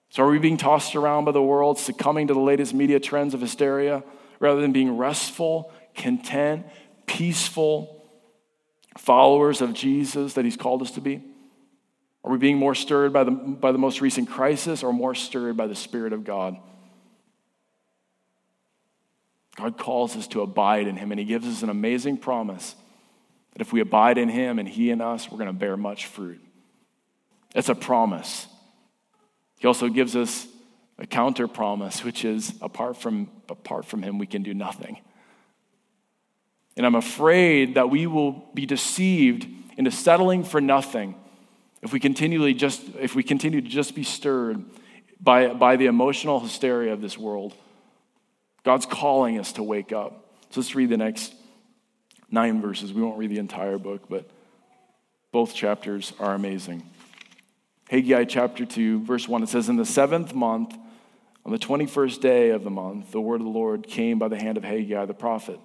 So, 0.10 0.24
are 0.24 0.30
we 0.30 0.40
being 0.40 0.58
tossed 0.58 0.96
around 0.96 1.26
by 1.26 1.32
the 1.32 1.42
world, 1.42 1.80
succumbing 1.80 2.28
to 2.28 2.34
the 2.34 2.40
latest 2.40 2.74
media 2.74 3.00
trends 3.00 3.34
of 3.34 3.42
hysteria, 3.42 4.04
rather 4.40 4.62
than 4.62 4.72
being 4.72 4.98
restful, 4.98 5.72
content, 5.96 6.66
peaceful 7.06 8.08
followers 8.98 9.62
of 9.62 9.74
Jesus 9.74 10.34
that 10.34 10.46
He's 10.46 10.58
called 10.58 10.82
us 10.82 10.92
to 10.92 11.02
be? 11.02 11.24
Are 12.24 12.32
we 12.32 12.38
being 12.38 12.58
more 12.58 12.74
stirred 12.74 13.14
by 13.14 13.24
the, 13.24 13.32
by 13.32 13.72
the 13.72 13.78
most 13.78 14.02
recent 14.02 14.30
crisis 14.30 14.84
or 14.84 14.92
more 14.92 15.14
stirred 15.14 15.58
by 15.58 15.68
the 15.68 15.76
Spirit 15.76 16.14
of 16.14 16.24
God? 16.24 16.58
God 19.56 19.78
calls 19.78 20.16
us 20.16 20.28
to 20.28 20.42
abide 20.42 20.88
in 20.88 20.98
Him, 20.98 21.12
and 21.12 21.20
He 21.20 21.26
gives 21.26 21.48
us 21.48 21.64
an 21.64 21.70
amazing 21.70 22.18
promise 22.18 22.76
that 23.54 23.62
if 23.62 23.72
we 23.72 23.80
abide 23.80 24.18
in 24.18 24.30
Him 24.30 24.60
and 24.60 24.68
He 24.68 24.90
in 24.90 25.02
us, 25.02 25.32
we're 25.32 25.38
going 25.38 25.48
to 25.48 25.54
bear 25.54 25.78
much 25.78 26.08
fruit. 26.08 26.42
It's 27.56 27.70
a 27.70 27.76
promise. 27.76 28.48
He 29.60 29.68
also 29.68 29.88
gives 29.88 30.16
us 30.16 30.46
a 31.00 31.08
counter 31.08 31.48
promise, 31.48 32.04
which 32.04 32.26
is 32.26 32.54
apart 32.62 32.98
from, 32.98 33.30
apart 33.50 33.86
from 33.86 34.04
Him, 34.04 34.18
we 34.18 34.28
can 34.28 34.44
do 34.44 34.54
nothing. 34.54 35.00
And 36.78 36.86
I'm 36.86 36.96
afraid 36.96 37.76
that 37.76 37.90
we 37.90 38.08
will 38.08 38.50
be 38.54 38.66
deceived 38.66 39.48
into 39.78 39.92
settling 39.92 40.44
for 40.44 40.60
nothing 40.60 41.16
if 41.82 41.94
we 41.94 42.00
continually 42.00 42.54
just 42.54 42.82
if 43.00 43.16
we 43.16 43.24
continue 43.24 43.62
to 43.62 43.70
just 43.70 43.94
be 43.94 44.04
stirred 44.04 44.64
by, 45.22 45.54
by 45.54 45.76
the 45.76 45.86
emotional 45.86 46.40
hysteria 46.40 46.92
of 46.92 47.02
this 47.02 47.18
world. 47.18 47.54
God's 48.66 48.88
calling 48.88 49.40
us 49.40 49.54
to 49.54 49.64
wake 49.64 49.94
up. 49.94 50.26
So 50.50 50.60
let's 50.60 50.74
read 50.74 50.90
the 50.90 50.98
next 50.98 51.34
nine 52.32 52.62
verses. 52.62 52.92
We 52.92 53.02
won't 53.02 53.18
read 53.18 53.30
the 53.30 53.38
entire 53.38 53.78
book, 53.78 54.10
but 54.10 54.28
both 55.32 55.54
chapters 55.54 56.12
are 56.20 56.34
amazing. 56.34 56.84
Haggai 57.90 58.26
chapter 58.26 58.66
2, 58.66 59.04
verse 59.04 59.28
1, 59.28 59.44
it 59.44 59.50
says, 59.50 59.70
In 59.70 59.76
the 59.76 59.86
seventh 59.86 60.34
month, 60.34 60.76
on 61.46 61.52
the 61.52 61.60
21st 61.60 62.20
day 62.20 62.50
of 62.50 62.64
the 62.64 62.72
month, 62.72 63.12
the 63.12 63.22
word 63.22 63.40
of 63.40 63.46
the 63.46 63.52
Lord 63.52 63.86
came 63.86 64.18
by 64.18 64.28
the 64.28 64.38
hand 64.38 64.58
of 64.58 64.64
Haggai 64.64 65.06
the 65.06 65.14
prophet. 65.14 65.60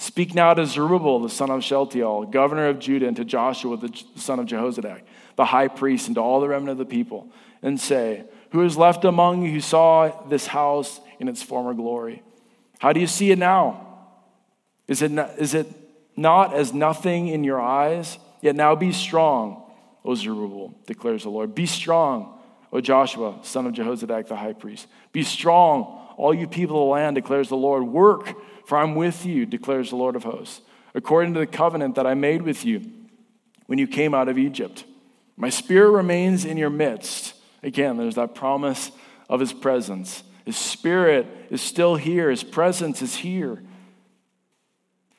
Speak 0.00 0.32
now 0.32 0.54
to 0.54 0.64
Zerubbabel, 0.64 1.18
the 1.18 1.28
son 1.28 1.50
of 1.50 1.64
Shealtiel, 1.64 2.26
governor 2.26 2.68
of 2.68 2.78
Judah, 2.78 3.08
and 3.08 3.16
to 3.16 3.24
Joshua, 3.24 3.76
the 3.76 3.92
son 4.14 4.38
of 4.38 4.46
Jehozadak, 4.46 5.02
the 5.34 5.46
high 5.46 5.66
priest, 5.66 6.06
and 6.06 6.14
to 6.14 6.20
all 6.20 6.40
the 6.40 6.46
remnant 6.46 6.70
of 6.70 6.78
the 6.78 6.84
people, 6.84 7.32
and 7.62 7.80
say, 7.80 8.22
Who 8.52 8.62
is 8.62 8.76
left 8.76 9.04
among 9.04 9.42
you 9.42 9.50
who 9.50 9.60
saw 9.60 10.28
this 10.28 10.46
house 10.46 11.00
in 11.18 11.26
its 11.26 11.42
former 11.42 11.74
glory? 11.74 12.22
How 12.78 12.92
do 12.92 13.00
you 13.00 13.06
see 13.06 13.30
it 13.30 13.38
now? 13.38 13.86
Is 14.86 15.02
it 15.02 15.10
not, 15.10 15.38
is 15.38 15.54
it 15.54 15.66
not 16.16 16.54
as 16.54 16.72
nothing 16.72 17.28
in 17.28 17.44
your 17.44 17.60
eyes? 17.60 18.18
Yet 18.40 18.56
now 18.56 18.74
be 18.74 18.92
strong, 18.92 19.62
O 20.04 20.14
Zerubbabel, 20.14 20.74
declares 20.86 21.24
the 21.24 21.30
Lord. 21.30 21.54
Be 21.54 21.66
strong, 21.66 22.38
O 22.72 22.80
Joshua, 22.80 23.38
son 23.42 23.66
of 23.66 23.74
Jehozadak 23.74 24.28
the 24.28 24.36
high 24.36 24.52
priest. 24.52 24.86
Be 25.12 25.22
strong, 25.22 26.06
all 26.16 26.32
you 26.32 26.46
people 26.46 26.76
of 26.76 26.86
the 26.86 26.92
land, 26.92 27.16
declares 27.16 27.48
the 27.48 27.56
Lord. 27.56 27.84
Work, 27.84 28.34
for 28.66 28.78
I'm 28.78 28.94
with 28.94 29.26
you, 29.26 29.44
declares 29.44 29.90
the 29.90 29.96
Lord 29.96 30.16
of 30.16 30.24
hosts, 30.24 30.60
according 30.94 31.34
to 31.34 31.40
the 31.40 31.46
covenant 31.46 31.96
that 31.96 32.06
I 32.06 32.14
made 32.14 32.42
with 32.42 32.64
you 32.64 32.82
when 33.66 33.78
you 33.78 33.86
came 33.86 34.14
out 34.14 34.28
of 34.28 34.38
Egypt. 34.38 34.84
My 35.36 35.50
spirit 35.50 35.90
remains 35.90 36.44
in 36.44 36.56
your 36.56 36.70
midst. 36.70 37.34
Again, 37.62 37.96
there's 37.96 38.16
that 38.16 38.34
promise 38.34 38.90
of 39.28 39.40
his 39.40 39.52
presence. 39.52 40.22
His 40.48 40.56
spirit 40.56 41.26
is 41.50 41.60
still 41.60 41.96
here, 41.96 42.30
his 42.30 42.42
presence 42.42 43.02
is 43.02 43.16
here. 43.16 43.62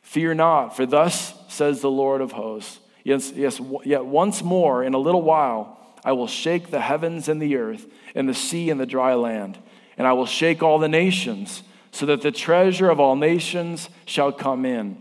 Fear 0.02 0.34
not, 0.34 0.76
for 0.76 0.88
thus 0.88 1.36
says 1.50 1.82
the 1.82 1.92
Lord 1.92 2.22
of 2.22 2.32
hosts. 2.32 2.80
Yes, 3.04 3.32
yes, 3.36 3.62
yet 3.86 4.08
once 4.08 4.42
more, 4.42 4.84
in 4.84 4.96
a 4.96 4.98
little 4.98 5.22
while, 5.22 5.80
I 6.04 6.14
will 6.14 6.26
shake 6.26 6.72
the 6.72 6.82
heavens 6.82 7.30
and 7.30 7.40
the 7.40 7.58
earth, 7.58 7.86
and 8.16 8.28
the 8.28 8.34
sea 8.34 8.72
and 8.72 8.80
the 8.80 8.88
dry 8.88 9.14
land, 9.14 9.60
and 10.00 10.08
I 10.08 10.14
will 10.14 10.26
shake 10.26 10.64
all 10.64 10.80
the 10.80 10.90
nations, 10.90 11.62
so 11.92 12.08
that 12.08 12.24
the 12.24 12.32
treasure 12.32 12.90
of 12.90 13.00
all 13.00 13.16
nations 13.16 13.92
shall 14.06 14.32
come 14.32 14.66
in. 14.66 14.98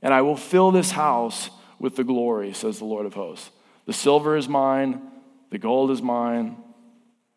And 0.00 0.14
I 0.14 0.22
will 0.22 0.36
fill 0.36 0.70
this 0.70 0.92
house 0.92 1.50
with 1.80 1.96
the 1.96 2.04
glory, 2.04 2.52
says 2.52 2.78
the 2.78 2.84
Lord 2.84 3.04
of 3.04 3.14
hosts. 3.14 3.50
The 3.86 3.92
silver 3.92 4.36
is 4.36 4.48
mine, 4.48 5.02
the 5.50 5.58
gold 5.58 5.90
is 5.90 6.00
mine, 6.00 6.56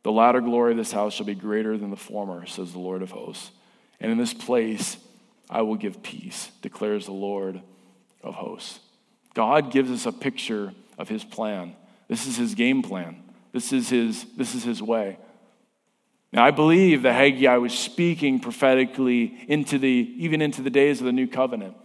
the 0.05 0.11
latter 0.11 0.39
glory 0.39 0.69
of 0.69 0.77
this 0.77 0.91
house 0.91 1.15
shall 1.15 1.25
be 1.25 1.33
greater 1.33 1.79
than 1.79 1.89
the 1.89 1.97
former, 1.97 2.45
says 2.45 2.71
the 2.71 2.77
Lord 2.77 3.01
of 3.01 3.09
hosts. 3.09 3.49
And 3.99 4.11
in 4.11 4.19
this 4.19 4.35
place 4.35 4.97
I 5.49 5.63
will 5.63 5.77
give 5.77 6.03
peace, 6.03 6.51
declares 6.61 7.07
the 7.07 7.11
Lord 7.11 7.59
of 8.21 8.35
hosts. 8.35 8.81
God 9.33 9.71
gives 9.71 9.89
us 9.89 10.05
a 10.05 10.11
picture 10.11 10.73
of 10.99 11.09
his 11.09 11.23
plan. 11.23 11.75
This 12.07 12.27
is 12.27 12.37
his 12.37 12.53
game 12.53 12.83
plan. 12.83 13.23
This 13.51 13.73
is 13.73 13.89
his, 13.89 14.27
this 14.37 14.53
is 14.53 14.63
his 14.63 14.79
way. 14.79 15.17
Now, 16.31 16.45
I 16.45 16.51
believe 16.51 17.01
that 17.01 17.13
Haggai 17.13 17.57
was 17.57 17.73
speaking 17.73 18.39
prophetically 18.39 19.35
into 19.47 19.79
the, 19.79 20.13
even 20.17 20.39
into 20.39 20.61
the 20.61 20.69
days 20.69 20.99
of 20.99 21.07
the 21.07 21.13
new 21.13 21.25
covenant. 21.27 21.75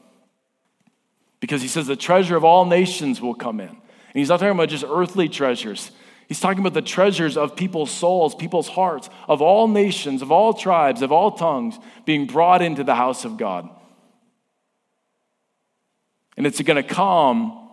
Because 1.40 1.62
he 1.62 1.68
says 1.68 1.86
the 1.86 1.96
treasure 1.96 2.36
of 2.36 2.44
all 2.44 2.66
nations 2.66 3.18
will 3.22 3.34
come 3.34 3.60
in. 3.60 3.68
And 3.68 3.78
he's 4.12 4.28
not 4.28 4.40
talking 4.40 4.52
about 4.52 4.68
just 4.68 4.84
earthly 4.86 5.30
treasures. 5.30 5.90
He's 6.30 6.38
talking 6.38 6.60
about 6.60 6.74
the 6.74 6.80
treasures 6.80 7.36
of 7.36 7.56
people's 7.56 7.90
souls, 7.90 8.36
people's 8.36 8.68
hearts, 8.68 9.10
of 9.26 9.42
all 9.42 9.66
nations, 9.66 10.22
of 10.22 10.30
all 10.30 10.54
tribes, 10.54 11.02
of 11.02 11.10
all 11.10 11.32
tongues 11.32 11.76
being 12.04 12.26
brought 12.26 12.62
into 12.62 12.84
the 12.84 12.94
house 12.94 13.24
of 13.24 13.36
God. 13.36 13.68
And 16.36 16.46
it's 16.46 16.62
going 16.62 16.76
to 16.76 16.88
come 16.88 17.68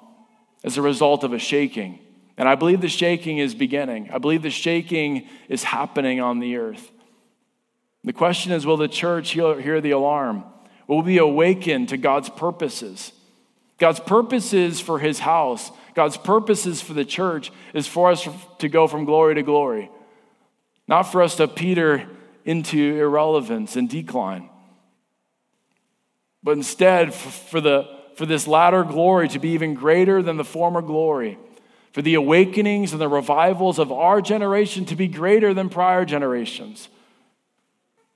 as 0.63 0.75
a 0.75 0.81
result 0.81 1.23
of 1.23 1.33
a 1.33 1.37
shaking. 1.37 1.99
And 2.35 2.49
I 2.49 2.55
believe 2.55 2.81
the 2.81 2.89
shaking 2.89 3.37
is 3.37 3.53
beginning. 3.53 4.09
I 4.11 4.17
believe 4.17 4.41
the 4.41 4.49
shaking 4.49 5.27
is 5.49 5.63
happening 5.63 6.19
on 6.19 6.39
the 6.39 6.57
earth. 6.57 6.91
The 8.03 8.11
question 8.11 8.53
is 8.53 8.65
will 8.65 8.77
the 8.77 8.87
church 8.87 9.33
hear 9.33 9.81
the 9.81 9.91
alarm? 9.91 10.43
Will 10.87 11.03
we 11.03 11.13
be 11.13 11.17
awakened 11.19 11.89
to 11.89 11.97
God's 11.97 12.31
purposes? 12.31 13.11
God's 13.77 13.99
purposes 13.99 14.79
for 14.79 14.99
his 14.99 15.19
house 15.19 15.71
God's 15.97 16.15
purposes 16.15 16.79
for 16.79 16.93
the 16.93 17.03
church 17.03 17.51
is 17.73 17.87
for 17.87 18.11
us 18.11 18.29
to 18.59 18.69
go 18.69 18.85
from 18.85 19.03
glory 19.03 19.33
to 19.33 19.41
glory, 19.41 19.89
not 20.87 21.11
for 21.11 21.23
us 21.23 21.37
to 21.37 21.47
peter 21.47 22.07
into 22.45 22.77
irrelevance 22.77 23.75
and 23.75 23.89
decline, 23.89 24.47
but 26.43 26.51
instead 26.51 27.15
for, 27.15 27.59
the, 27.59 27.89
for 28.15 28.27
this 28.27 28.45
latter 28.45 28.83
glory 28.83 29.27
to 29.29 29.39
be 29.39 29.49
even 29.49 29.73
greater 29.73 30.21
than 30.21 30.37
the 30.37 30.43
former 30.43 30.83
glory, 30.83 31.39
for 31.93 32.03
the 32.03 32.13
awakenings 32.13 32.91
and 32.91 33.01
the 33.01 33.09
revivals 33.09 33.79
of 33.79 33.91
our 33.91 34.21
generation 34.21 34.85
to 34.85 34.95
be 34.95 35.07
greater 35.07 35.51
than 35.51 35.67
prior 35.67 36.05
generations. 36.05 36.89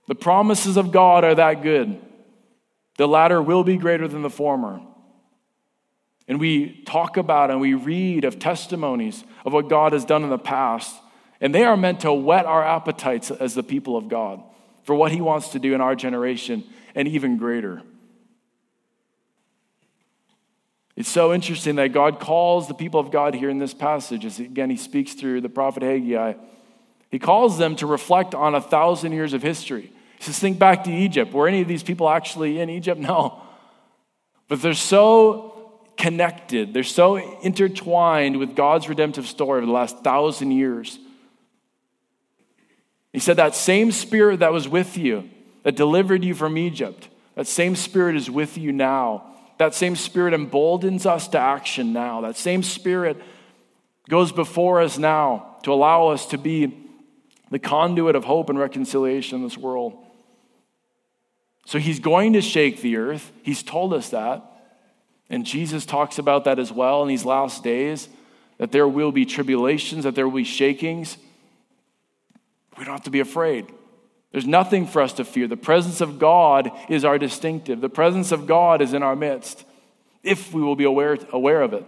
The 0.08 0.14
promises 0.14 0.78
of 0.78 0.92
God 0.92 1.24
are 1.24 1.34
that 1.34 1.64
good. 1.64 2.00
The 2.98 3.08
latter 3.08 3.42
will 3.42 3.64
be 3.64 3.78
greater 3.78 4.08
than 4.08 4.22
the 4.22 4.30
former. 4.30 4.82
And 6.28 6.40
we 6.40 6.82
talk 6.84 7.18
about 7.18 7.52
and 7.52 7.60
we 7.60 7.74
read 7.74 8.24
of 8.24 8.40
testimonies 8.40 9.24
of 9.46 9.54
what 9.54 9.70
God 9.70 9.94
has 9.94 10.06
done 10.06 10.24
in 10.24 10.30
the 10.30 10.38
past. 10.38 10.96
And 11.40 11.54
they 11.54 11.64
are 11.64 11.76
meant 11.76 12.02
to 12.02 12.14
whet 12.14 12.46
our 12.46 12.64
appetites 12.64 13.32
as 13.32 13.56
the 13.56 13.64
people 13.64 13.98
of 13.98 14.08
God 14.08 14.42
for 14.84 14.96
what 14.96 15.12
He 15.12 15.22
wants 15.22 15.50
to 15.50 15.60
do 15.60 15.74
in 15.74 15.82
our 15.82 15.96
generation 15.96 16.64
and 16.96 17.08
even 17.08 17.38
greater. 17.38 17.82
It's 20.96 21.10
so 21.10 21.34
interesting 21.34 21.78
that 21.78 21.94
God 21.94 22.20
calls 22.20 22.68
the 22.68 22.74
people 22.74 23.00
of 23.00 23.12
God 23.12 23.34
here 23.34 23.50
in 23.50 23.58
this 23.58 23.74
passage, 23.74 24.26
as 24.26 24.40
again 24.40 24.70
He 24.70 24.78
speaks 24.78 25.14
through 25.14 25.42
the 25.42 25.50
prophet 25.50 25.84
Haggai. 25.84 26.34
He 27.10 27.20
calls 27.20 27.58
them 27.58 27.76
to 27.78 27.88
reflect 27.88 28.36
on 28.36 28.56
a 28.56 28.62
thousand 28.62 29.12
years 29.12 29.34
of 29.34 29.42
history. 29.42 29.92
He 30.18 30.24
says, 30.24 30.40
Think 30.40 30.60
back 30.60 30.84
to 30.84 30.92
Egypt. 30.92 31.34
Were 31.34 31.48
any 31.48 31.62
of 31.62 31.68
these 31.68 31.84
people 31.84 32.08
actually 32.10 32.60
in 32.60 32.70
Egypt? 32.70 33.02
No. 33.12 33.42
But 34.48 34.62
they're 34.62 34.74
so 34.74 35.51
connected, 36.02 36.74
they're 36.74 36.84
so 36.84 37.18
intertwined 37.42 38.38
with 38.38 38.56
God's 38.56 38.90
redemptive 38.90 39.28
story 39.28 39.58
over 39.58 39.68
the 39.68 39.72
last 39.72 40.00
thousand 40.00 40.50
years. 40.50 40.98
He 43.14 43.20
said, 43.20 43.38
That 43.38 43.54
same 43.54 43.92
spirit 43.92 44.40
that 44.40 44.52
was 44.52 44.68
with 44.68 44.98
you, 44.98 45.30
that 45.62 45.76
delivered 45.76 46.24
you 46.24 46.34
from 46.34 46.58
Egypt, 46.58 47.08
that 47.36 47.46
same 47.46 47.76
spirit 47.76 48.16
is 48.16 48.32
with 48.32 48.58
you 48.58 48.72
now. 48.72 49.28
That 49.60 49.76
same 49.76 49.96
spirit 49.96 50.34
emboldens 50.34 51.06
us 51.06 51.28
to 51.30 51.40
action 51.40 51.94
now. 51.94 52.22
That 52.22 52.36
same 52.36 52.64
spirit 52.64 53.22
goes 54.10 54.32
before 54.32 54.82
us 54.82 54.98
now 54.98 55.58
to 55.62 55.72
allow 55.72 56.08
us 56.08 56.26
to 56.28 56.40
be 56.40 56.90
the 57.52 57.60
conduit 57.60 58.16
of 58.16 58.24
hope 58.24 58.50
and 58.50 58.58
reconciliation 58.58 59.38
in 59.38 59.44
this 59.44 59.58
world. 59.58 60.04
So 61.68 61.78
he's 61.78 62.00
going 62.00 62.34
to 62.34 62.42
shake 62.42 62.82
the 62.82 62.98
earth. 62.98 63.32
He's 63.44 63.62
told 63.62 63.94
us 63.94 64.10
that. 64.10 64.51
And 65.32 65.46
Jesus 65.46 65.86
talks 65.86 66.20
about 66.20 66.44
that 66.44 66.60
as 66.60 66.72
well 66.74 67.02
in 67.02 67.08
these 67.08 67.26
last 67.26 67.64
days 67.64 68.10
that 68.58 68.72
there 68.72 68.88
will 68.88 69.12
be 69.12 69.26
tribulations, 69.26 70.04
that 70.04 70.14
there 70.14 70.28
will 70.28 70.36
be 70.38 70.44
shakings. 70.44 71.18
We 72.78 72.84
don't 72.84 72.94
have 72.94 73.06
to 73.06 73.10
be 73.10 73.22
afraid. 73.22 73.66
There's 74.32 74.46
nothing 74.46 74.86
for 74.86 75.02
us 75.02 75.14
to 75.14 75.26
fear. 75.26 75.48
The 75.48 75.58
presence 75.58 76.02
of 76.02 76.20
God 76.20 76.70
is 76.90 77.04
our 77.06 77.18
distinctive. 77.18 77.82
The 77.82 77.90
presence 77.90 78.32
of 78.32 78.46
God 78.46 78.82
is 78.82 78.94
in 78.94 79.02
our 79.02 79.16
midst 79.16 79.66
if 80.22 80.54
we 80.54 80.62
will 80.62 80.76
be 80.76 80.84
aware, 80.84 81.18
aware 81.32 81.62
of 81.62 81.74
it. 81.74 81.86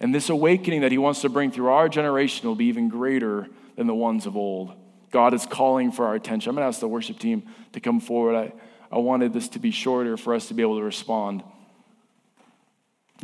And 0.00 0.14
this 0.14 0.30
awakening 0.30 0.80
that 0.80 0.92
he 0.92 0.96
wants 0.98 1.20
to 1.22 1.28
bring 1.28 1.50
through 1.50 1.68
our 1.68 1.88
generation 1.88 2.48
will 2.48 2.54
be 2.54 2.66
even 2.66 2.88
greater 2.88 3.48
than 3.76 3.86
the 3.86 3.94
ones 3.94 4.26
of 4.26 4.36
old. 4.36 4.72
God 5.10 5.34
is 5.34 5.44
calling 5.44 5.92
for 5.92 6.06
our 6.06 6.14
attention. 6.14 6.50
I'm 6.50 6.56
going 6.56 6.62
to 6.62 6.68
ask 6.68 6.80
the 6.80 6.88
worship 6.88 7.18
team 7.18 7.42
to 7.72 7.80
come 7.80 8.00
forward. 8.00 8.36
I, 8.36 8.52
I 8.90 8.98
wanted 8.98 9.32
this 9.32 9.48
to 9.50 9.58
be 9.58 9.70
shorter 9.70 10.16
for 10.16 10.34
us 10.34 10.48
to 10.48 10.54
be 10.54 10.62
able 10.62 10.78
to 10.78 10.84
respond. 10.84 11.42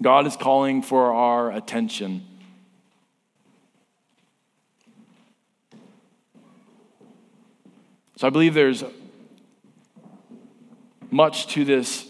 God 0.00 0.26
is 0.26 0.37
calling 0.37 0.83
for 0.83 1.12
our 1.12 1.50
attention. 1.50 2.24
So 8.16 8.26
I 8.26 8.31
believe 8.31 8.55
there's 8.55 8.85
much 11.11 11.48
to 11.48 11.64
this 11.64 12.07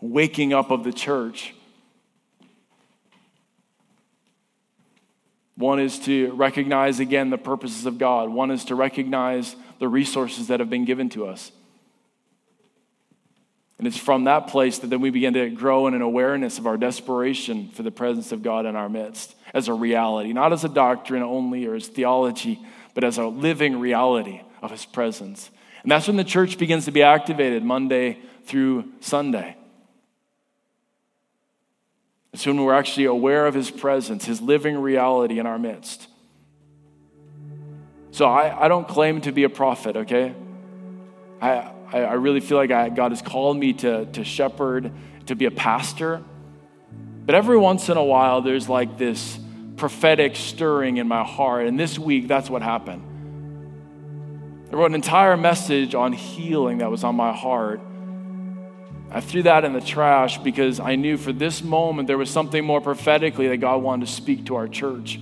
waking 0.00 0.52
up 0.52 0.70
of 0.70 0.84
the 0.84 0.92
church. 0.92 1.54
One 5.56 5.80
is 5.80 5.98
to 6.00 6.32
recognize 6.32 7.00
again 7.00 7.30
the 7.30 7.38
purposes 7.38 7.86
of 7.86 7.98
God, 7.98 8.28
one 8.28 8.50
is 8.50 8.66
to 8.66 8.74
recognize 8.74 9.56
the 9.78 9.88
resources 9.88 10.48
that 10.48 10.60
have 10.60 10.70
been 10.70 10.84
given 10.84 11.08
to 11.10 11.26
us. 11.26 11.50
And 13.78 13.86
it's 13.86 13.98
from 13.98 14.24
that 14.24 14.48
place 14.48 14.78
that 14.78 14.88
then 14.88 15.00
we 15.00 15.10
begin 15.10 15.34
to 15.34 15.50
grow 15.50 15.86
in 15.86 15.94
an 15.94 16.00
awareness 16.00 16.58
of 16.58 16.66
our 16.66 16.78
desperation 16.78 17.68
for 17.70 17.82
the 17.82 17.90
presence 17.90 18.32
of 18.32 18.42
God 18.42 18.64
in 18.64 18.74
our 18.74 18.88
midst 18.88 19.34
as 19.52 19.68
a 19.68 19.74
reality, 19.74 20.32
not 20.32 20.52
as 20.52 20.64
a 20.64 20.68
doctrine 20.68 21.22
only 21.22 21.66
or 21.66 21.74
as 21.74 21.86
theology, 21.86 22.58
but 22.94 23.04
as 23.04 23.18
a 23.18 23.26
living 23.26 23.78
reality 23.78 24.40
of 24.62 24.70
His 24.70 24.86
presence. 24.86 25.50
And 25.82 25.92
that's 25.92 26.06
when 26.06 26.16
the 26.16 26.24
church 26.24 26.58
begins 26.58 26.86
to 26.86 26.90
be 26.90 27.02
activated 27.02 27.62
Monday 27.62 28.18
through 28.46 28.92
Sunday. 29.00 29.56
It's 32.32 32.46
when 32.46 32.62
we're 32.62 32.74
actually 32.74 33.04
aware 33.04 33.46
of 33.46 33.54
His 33.54 33.70
presence, 33.70 34.24
His 34.24 34.40
living 34.40 34.78
reality 34.78 35.38
in 35.38 35.46
our 35.46 35.58
midst. 35.58 36.08
So 38.10 38.24
I, 38.24 38.64
I 38.64 38.68
don't 38.68 38.88
claim 38.88 39.20
to 39.22 39.32
be 39.32 39.44
a 39.44 39.50
prophet, 39.50 39.96
okay? 39.96 40.34
I, 41.42 41.70
I, 41.92 42.00
I 42.00 42.12
really 42.14 42.40
feel 42.40 42.58
like 42.58 42.70
I, 42.70 42.88
God 42.88 43.12
has 43.12 43.22
called 43.22 43.56
me 43.56 43.72
to, 43.74 44.06
to 44.06 44.24
shepherd, 44.24 44.92
to 45.26 45.34
be 45.34 45.44
a 45.44 45.50
pastor. 45.50 46.22
But 47.24 47.34
every 47.34 47.58
once 47.58 47.88
in 47.88 47.96
a 47.96 48.04
while, 48.04 48.42
there's 48.42 48.68
like 48.68 48.98
this 48.98 49.38
prophetic 49.76 50.36
stirring 50.36 50.96
in 50.96 51.08
my 51.08 51.24
heart. 51.24 51.66
And 51.66 51.78
this 51.78 51.98
week, 51.98 52.28
that's 52.28 52.48
what 52.48 52.62
happened. 52.62 53.02
I 54.70 54.76
wrote 54.76 54.86
an 54.86 54.94
entire 54.94 55.36
message 55.36 55.94
on 55.94 56.12
healing 56.12 56.78
that 56.78 56.90
was 56.90 57.04
on 57.04 57.14
my 57.14 57.32
heart. 57.32 57.80
I 59.10 59.20
threw 59.20 59.44
that 59.44 59.64
in 59.64 59.72
the 59.72 59.80
trash 59.80 60.38
because 60.38 60.80
I 60.80 60.96
knew 60.96 61.16
for 61.16 61.32
this 61.32 61.62
moment 61.62 62.08
there 62.08 62.18
was 62.18 62.28
something 62.30 62.64
more 62.64 62.80
prophetically 62.80 63.48
that 63.48 63.58
God 63.58 63.82
wanted 63.82 64.06
to 64.06 64.12
speak 64.12 64.46
to 64.46 64.56
our 64.56 64.66
church. 64.66 65.20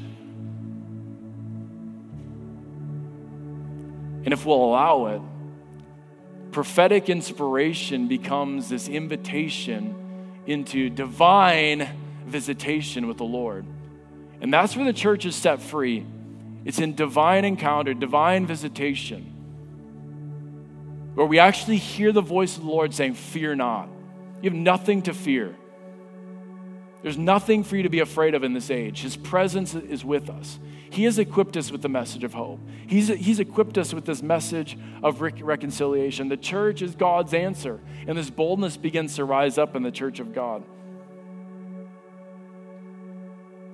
And 4.24 4.33
if 4.33 4.46
we'll 4.46 4.64
allow 4.64 5.07
it, 5.07 5.20
prophetic 6.55 7.11
inspiration 7.11 8.07
becomes 8.07 8.69
this 8.69 8.88
invitation 8.88 9.93
into 10.47 10.88
divine 10.88 11.88
visitation 12.27 13.09
with 13.09 13.19
the 13.19 13.25
Lord. 13.25 13.67
And 14.40 14.55
that's 14.55 14.77
where 14.77 14.85
the 14.85 14.93
church 14.93 15.27
is 15.27 15.35
set 15.35 15.61
free. 15.61 16.07
It's 16.64 16.79
in 16.79 16.95
divine 16.95 17.45
encounter, 17.45 17.93
divine 17.93 18.47
visitation, 18.47 19.33
where 21.17 21.27
we 21.27 21.40
actually 21.40 21.79
hear 21.79 22.12
the 22.12 22.23
voice 22.23 22.57
of 22.57 22.62
the 22.62 22.71
Lord 22.71 22.95
saying, 22.95 23.14
Fear 23.14 23.57
not. 23.57 23.88
You 24.40 24.51
have 24.51 24.59
nothing 24.59 25.03
to 25.03 25.12
fear. 25.12 25.57
There's 27.05 27.19
nothing 27.19 27.64
for 27.64 27.77
you 27.77 27.83
to 27.83 27.90
be 27.90 28.01
afraid 28.01 28.35
of 28.35 28.45
in 28.45 28.55
this 28.55 28.71
age. 28.71 29.03
His 29.03 29.14
presence 29.14 29.75
is 29.75 30.07
with 30.07 30.31
us. 30.31 30.59
He 30.88 31.05
has 31.05 31.19
equipped 31.19 31.55
us 31.55 31.71
with 31.71 31.83
the 31.83 31.88
message 31.90 32.25
of 32.25 32.33
hope. 32.33 32.61
He's, 32.87 33.09
he's 33.09 33.40
equipped 33.40 33.77
us 33.77 33.93
with 33.93 34.07
this 34.07 34.23
message 34.23 34.79
of 35.03 35.21
reconciliation. 35.21 36.31
The 36.31 36.38
church 36.38 36.81
is 36.81 36.95
God's 36.95 37.35
answer, 37.35 37.79
and 38.07 38.17
this 38.17 38.31
boldness 38.31 38.79
begins 38.79 39.17
to 39.17 39.27
rise 39.27 39.59
up 39.59 39.77
in 39.77 39.83
the 39.83 39.90
church 39.90 40.19
of 40.19 40.33
God. 40.33 40.62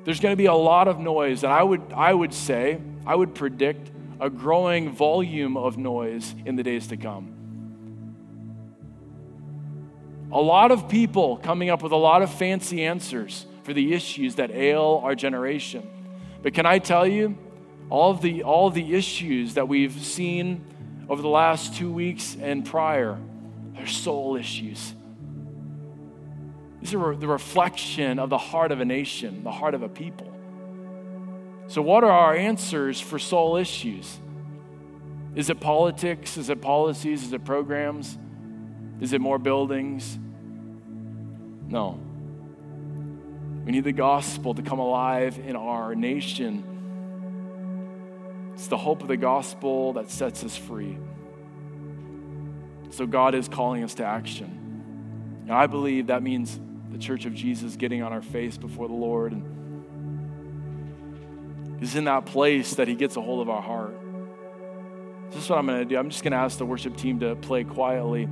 There's 0.05 0.19
going 0.19 0.33
to 0.33 0.37
be 0.37 0.47
a 0.47 0.55
lot 0.55 0.89
of 0.89 0.99
noise, 0.99 1.45
and 1.45 1.53
I 1.53 1.63
would, 1.63 1.93
I 1.95 2.13
would 2.13 2.35
say, 2.35 2.81
I 3.07 3.15
would 3.15 3.37
predict 3.37 3.93
a 4.19 4.29
growing 4.29 4.91
volume 4.91 5.57
of 5.57 5.79
noise 5.79 6.35
in 6.45 6.57
the 6.57 6.65
days 6.65 6.89
to 6.89 6.97
come. 6.97 7.40
A 10.33 10.41
lot 10.41 10.71
of 10.71 10.89
people 10.89 11.39
coming 11.39 11.71
up 11.71 11.83
with 11.83 11.93
a 11.93 11.97
lot 11.97 12.23
of 12.23 12.33
fancy 12.33 12.85
answers 12.85 13.47
for 13.65 13.73
the 13.73 13.93
issues 13.93 14.37
that 14.37 14.51
ail 14.51 15.01
our 15.03 15.15
generation. 15.15 15.89
But 16.43 16.55
can 16.55 16.67
I 16.67 16.79
tell 16.79 17.07
you, 17.07 17.37
all 17.89 18.13
of 18.13 18.23
the, 18.23 18.45
all 18.45 18.69
of 18.69 18.75
the 18.75 18.95
issues 18.95 19.55
that 19.55 19.67
we've 19.67 19.93
seen 19.93 20.65
over 21.09 21.21
the 21.21 21.29
last 21.29 21.75
two 21.75 21.93
weeks 21.93 22.37
and 22.41 22.65
prior, 22.65 23.19
they're 23.75 23.87
soul 23.87 24.37
issues. 24.37 24.95
These 26.81 26.95
are 26.95 27.17
the 27.17 27.27
reflection 27.27 28.19
of 28.19 28.31
the 28.31 28.39
heart 28.39 28.73
of 28.73 28.81
a 28.81 28.85
nation, 28.85 29.43
the 29.43 29.51
heart 29.51 29.75
of 29.75 29.83
a 29.83 29.89
people. 29.89 30.33
So, 31.67 31.83
what 31.83 32.05
are 32.05 32.11
our 32.11 32.35
answers 32.35 33.01
for 33.01 33.19
soul 33.19 33.57
issues? 33.57 34.19
Is 35.35 35.51
it 35.51 35.61
politics? 35.61 36.37
Is 36.37 36.49
it 36.49 36.61
policies? 36.61 37.25
Is 37.25 37.33
it 37.33 37.45
programs? 37.45 38.17
Is 39.01 39.13
it 39.13 39.21
more 39.21 39.39
buildings? 39.39 40.19
No. 41.67 41.99
We 43.65 43.73
need 43.73 43.85
the 43.85 43.93
gospel 43.93 44.55
to 44.55 44.63
come 44.63 44.79
alive 44.79 45.39
in 45.39 45.57
our 45.57 45.95
nation. 45.95 46.65
It's 48.55 48.69
the 48.69 48.77
hope 48.77 49.03
of 49.03 49.09
the 49.09 49.17
gospel 49.17 49.95
that 49.95 50.11
sets 50.11 50.45
us 50.45 50.57
free. 50.57 50.99
So 52.91 53.07
God 53.07 53.35
is 53.35 53.49
calling 53.49 53.85
us 53.85 53.95
to 53.95 54.05
action. 54.05 55.47
I 55.49 55.67
believe 55.67 56.09
that 56.09 56.23
means 56.23 56.61
the 56.93 56.99
church 56.99 57.25
of 57.25 57.35
Jesus 57.35 57.77
getting 57.77 58.03
on 58.03 58.13
our 58.13 58.23
face 58.23 58.57
before 58.57 58.87
the 58.87 58.95
Lord. 58.95 59.33
And 59.33 59.43
is 61.81 61.97
in 61.97 62.05
that 62.05 62.27
place 62.27 62.75
that 62.75 62.89
He 62.89 62.95
gets 62.95 63.17
a 63.17 63.21
hold 63.21 63.41
of 63.41 63.49
our 63.49 63.63
heart. 63.63 63.97
This 65.31 65.45
is 65.45 65.51
what 65.51 65.59
I'm 65.59 65.67
going 65.67 65.79
to 65.79 65.85
do. 65.85 65.97
I'm 65.97 66.11
just 66.11 66.23
going 66.23 66.33
to 66.33 66.39
ask 66.39 66.59
the 66.59 66.67
worship 66.67 66.97
team 66.97 67.21
to 67.21 67.37
play 67.37 67.65
quietly. 67.65 68.29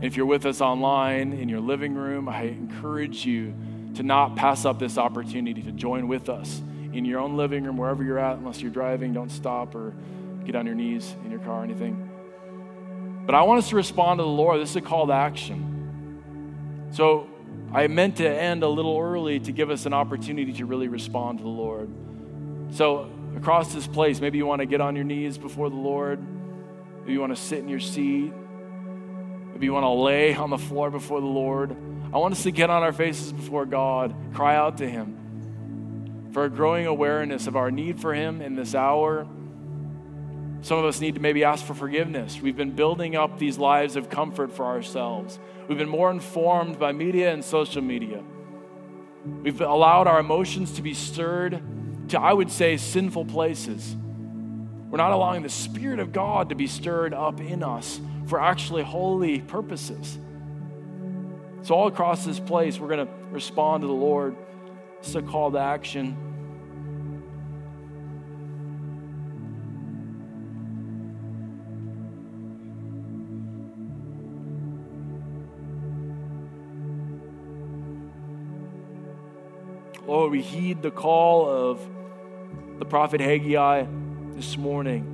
If 0.00 0.16
you're 0.16 0.26
with 0.26 0.44
us 0.44 0.60
online 0.60 1.32
in 1.32 1.48
your 1.48 1.60
living 1.60 1.94
room, 1.94 2.28
I 2.28 2.42
encourage 2.42 3.24
you 3.24 3.54
to 3.94 4.02
not 4.02 4.36
pass 4.36 4.64
up 4.64 4.78
this 4.78 4.98
opportunity 4.98 5.62
to 5.62 5.72
join 5.72 6.08
with 6.08 6.28
us 6.28 6.60
in 6.92 7.04
your 7.04 7.20
own 7.20 7.36
living 7.36 7.64
room, 7.64 7.76
wherever 7.76 8.02
you're 8.02 8.18
at, 8.18 8.36
unless 8.36 8.60
you're 8.60 8.70
driving, 8.70 9.12
don't 9.12 9.30
stop 9.30 9.74
or 9.74 9.94
get 10.44 10.54
on 10.54 10.66
your 10.66 10.74
knees 10.74 11.14
in 11.24 11.30
your 11.30 11.40
car 11.40 11.60
or 11.60 11.64
anything. 11.64 12.10
But 13.26 13.34
I 13.34 13.42
want 13.42 13.58
us 13.58 13.70
to 13.70 13.76
respond 13.76 14.18
to 14.18 14.24
the 14.24 14.28
Lord. 14.28 14.60
This 14.60 14.70
is 14.70 14.76
a 14.76 14.80
call 14.80 15.06
to 15.06 15.12
action. 15.12 16.88
So 16.92 17.28
I 17.72 17.86
meant 17.86 18.16
to 18.18 18.28
end 18.28 18.62
a 18.62 18.68
little 18.68 18.98
early 18.98 19.40
to 19.40 19.52
give 19.52 19.70
us 19.70 19.86
an 19.86 19.94
opportunity 19.94 20.52
to 20.54 20.66
really 20.66 20.88
respond 20.88 21.38
to 21.38 21.44
the 21.44 21.50
Lord. 21.50 21.88
So 22.70 23.10
across 23.36 23.72
this 23.72 23.86
place, 23.86 24.20
maybe 24.20 24.38
you 24.38 24.46
want 24.46 24.60
to 24.60 24.66
get 24.66 24.80
on 24.80 24.94
your 24.94 25.04
knees 25.04 25.38
before 25.38 25.70
the 25.70 25.76
Lord. 25.76 26.20
Maybe 27.00 27.14
you 27.14 27.20
want 27.20 27.34
to 27.34 27.40
sit 27.40 27.60
in 27.60 27.68
your 27.68 27.80
seat. 27.80 28.32
Maybe 29.54 29.66
you 29.66 29.72
want 29.72 29.84
to 29.84 29.90
lay 29.90 30.34
on 30.34 30.50
the 30.50 30.58
floor 30.58 30.90
before 30.90 31.20
the 31.20 31.28
Lord. 31.28 31.76
I 32.12 32.18
want 32.18 32.32
us 32.34 32.42
to 32.42 32.50
get 32.50 32.70
on 32.70 32.82
our 32.82 32.92
faces 32.92 33.32
before 33.32 33.66
God, 33.66 34.12
cry 34.34 34.56
out 34.56 34.78
to 34.78 34.90
Him 34.90 36.30
for 36.32 36.44
a 36.44 36.50
growing 36.50 36.86
awareness 36.86 37.46
of 37.46 37.54
our 37.54 37.70
need 37.70 38.00
for 38.00 38.12
Him 38.12 38.42
in 38.42 38.56
this 38.56 38.74
hour. 38.74 39.28
Some 40.62 40.78
of 40.78 40.84
us 40.86 41.00
need 41.00 41.14
to 41.14 41.20
maybe 41.20 41.44
ask 41.44 41.64
for 41.64 41.72
forgiveness. 41.72 42.40
We've 42.40 42.56
been 42.56 42.72
building 42.72 43.14
up 43.14 43.38
these 43.38 43.56
lives 43.56 43.94
of 43.94 44.10
comfort 44.10 44.50
for 44.50 44.64
ourselves. 44.64 45.38
We've 45.68 45.78
been 45.78 45.88
more 45.88 46.10
informed 46.10 46.80
by 46.80 46.90
media 46.90 47.32
and 47.32 47.44
social 47.44 47.80
media. 47.80 48.24
We've 49.24 49.60
allowed 49.60 50.08
our 50.08 50.18
emotions 50.18 50.72
to 50.72 50.82
be 50.82 50.94
stirred 50.94 51.62
to, 52.08 52.20
I 52.20 52.32
would 52.32 52.50
say, 52.50 52.76
sinful 52.76 53.26
places. 53.26 53.94
We're 54.90 54.98
not 54.98 55.12
allowing 55.12 55.44
the 55.44 55.48
Spirit 55.48 56.00
of 56.00 56.12
God 56.12 56.48
to 56.48 56.56
be 56.56 56.66
stirred 56.66 57.14
up 57.14 57.40
in 57.40 57.62
us 57.62 58.00
for 58.26 58.40
actually 58.40 58.82
holy 58.82 59.40
purposes. 59.40 60.18
So, 61.62 61.74
all 61.74 61.86
across 61.86 62.24
this 62.24 62.38
place, 62.38 62.78
we're 62.78 62.88
going 62.88 63.06
to 63.06 63.12
respond 63.30 63.82
to 63.82 63.86
the 63.86 63.92
Lord. 63.92 64.36
It's 64.98 65.14
a 65.14 65.22
call 65.22 65.50
to 65.52 65.58
action. 65.58 66.16
Lord, 80.06 80.32
we 80.32 80.42
heed 80.42 80.82
the 80.82 80.90
call 80.90 81.48
of 81.48 81.80
the 82.78 82.84
prophet 82.84 83.20
Haggai 83.20 83.86
this 84.34 84.58
morning. 84.58 85.10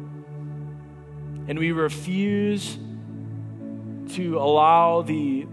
And 1.47 1.59
we 1.59 1.73
refuse 1.73 2.77
to 4.15 4.39
allow 4.39 5.03
the 5.03 5.47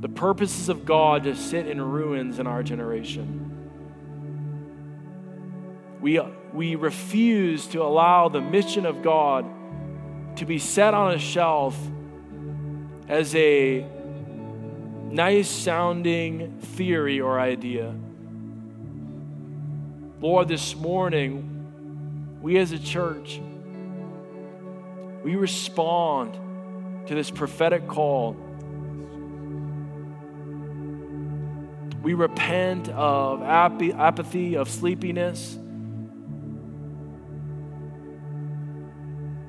the 0.00 0.08
purposes 0.08 0.68
of 0.68 0.84
God 0.84 1.24
to 1.24 1.34
sit 1.34 1.66
in 1.66 1.80
ruins 1.80 2.38
in 2.38 2.46
our 2.46 2.62
generation. 2.62 3.44
We, 6.00 6.20
we 6.52 6.76
refuse 6.76 7.66
to 7.68 7.82
allow 7.82 8.28
the 8.28 8.40
mission 8.40 8.86
of 8.86 9.02
God 9.02 9.44
to 10.36 10.46
be 10.46 10.60
set 10.60 10.94
on 10.94 11.14
a 11.14 11.18
shelf 11.18 11.76
as 13.08 13.34
a 13.34 13.84
nice 15.10 15.48
sounding 15.48 16.58
theory 16.60 17.20
or 17.20 17.40
idea. 17.40 17.92
Lord, 20.20 20.46
this 20.46 20.76
morning, 20.76 22.38
we 22.40 22.56
as 22.58 22.70
a 22.70 22.78
church, 22.78 23.40
we 25.24 25.34
respond 25.34 26.38
to 27.08 27.14
this 27.14 27.30
prophetic 27.30 27.88
call. 27.88 28.36
We 32.02 32.12
repent 32.12 32.90
of 32.90 33.42
apathy, 33.42 34.56
of 34.56 34.68
sleepiness. 34.68 35.58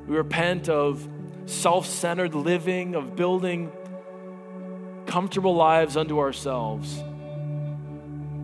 We 0.07 0.15
repent 0.15 0.69
of 0.69 1.05
self 1.47 1.85
centered 1.85 2.33
living, 2.33 2.95
of 2.95 3.17
building 3.17 3.71
comfortable 5.05 5.55
lives 5.55 5.97
unto 5.97 6.19
ourselves. 6.19 7.03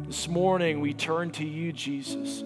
This 0.07 0.27
morning, 0.27 0.81
we 0.81 0.93
turn 0.93 1.31
to 1.31 1.45
you, 1.45 1.71
Jesus. 1.71 2.43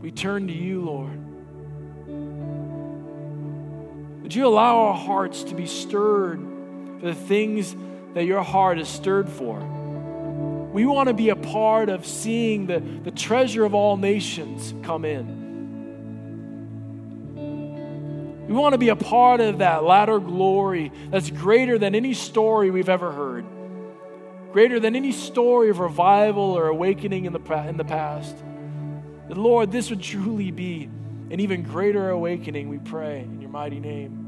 We 0.00 0.10
turn 0.10 0.48
to 0.48 0.52
you, 0.52 0.82
Lord. 0.82 1.31
Would 4.32 4.38
you 4.38 4.46
allow 4.46 4.78
our 4.78 4.94
hearts 4.94 5.44
to 5.44 5.54
be 5.54 5.66
stirred 5.66 6.40
for 7.00 7.04
the 7.04 7.14
things 7.14 7.76
that 8.14 8.24
your 8.24 8.42
heart 8.42 8.78
is 8.78 8.88
stirred 8.88 9.28
for? 9.28 9.60
We 10.72 10.86
want 10.86 11.08
to 11.08 11.12
be 11.12 11.28
a 11.28 11.36
part 11.36 11.90
of 11.90 12.06
seeing 12.06 12.66
the, 12.66 12.80
the 12.80 13.10
treasure 13.10 13.62
of 13.66 13.74
all 13.74 13.98
nations 13.98 14.72
come 14.84 15.04
in. 15.04 15.26
We 18.48 18.54
want 18.54 18.72
to 18.72 18.78
be 18.78 18.88
a 18.88 18.96
part 18.96 19.42
of 19.42 19.58
that 19.58 19.84
latter 19.84 20.18
glory 20.18 20.92
that's 21.10 21.30
greater 21.30 21.76
than 21.76 21.94
any 21.94 22.14
story 22.14 22.70
we've 22.70 22.88
ever 22.88 23.12
heard, 23.12 23.44
greater 24.50 24.80
than 24.80 24.96
any 24.96 25.12
story 25.12 25.68
of 25.68 25.78
revival 25.78 26.56
or 26.56 26.68
awakening 26.68 27.26
in 27.26 27.34
the, 27.34 27.68
in 27.68 27.76
the 27.76 27.84
past. 27.84 28.34
Lord, 29.28 29.70
this 29.70 29.90
would 29.90 30.00
truly 30.00 30.50
be 30.50 30.88
an 31.30 31.38
even 31.38 31.64
greater 31.64 32.08
awakening, 32.08 32.70
we 32.70 32.78
pray 32.78 33.20
in 33.20 33.42
your 33.42 33.50
mighty 33.50 33.78
name. 33.78 34.21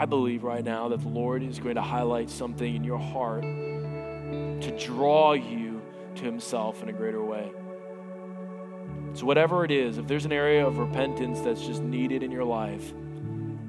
I 0.00 0.06
believe 0.06 0.44
right 0.44 0.64
now 0.64 0.88
that 0.88 1.02
the 1.02 1.08
Lord 1.08 1.42
is 1.42 1.58
going 1.58 1.74
to 1.74 1.82
highlight 1.82 2.30
something 2.30 2.74
in 2.74 2.84
your 2.84 2.96
heart 2.96 3.42
to 3.42 4.74
draw 4.82 5.34
you 5.34 5.82
to 6.14 6.24
Himself 6.24 6.82
in 6.82 6.88
a 6.88 6.92
greater 6.94 7.22
way. 7.22 7.52
So, 9.12 9.26
whatever 9.26 9.62
it 9.62 9.70
is, 9.70 9.98
if 9.98 10.06
there's 10.06 10.24
an 10.24 10.32
area 10.32 10.66
of 10.66 10.78
repentance 10.78 11.42
that's 11.42 11.60
just 11.60 11.82
needed 11.82 12.22
in 12.22 12.30
your 12.30 12.44
life, 12.44 12.94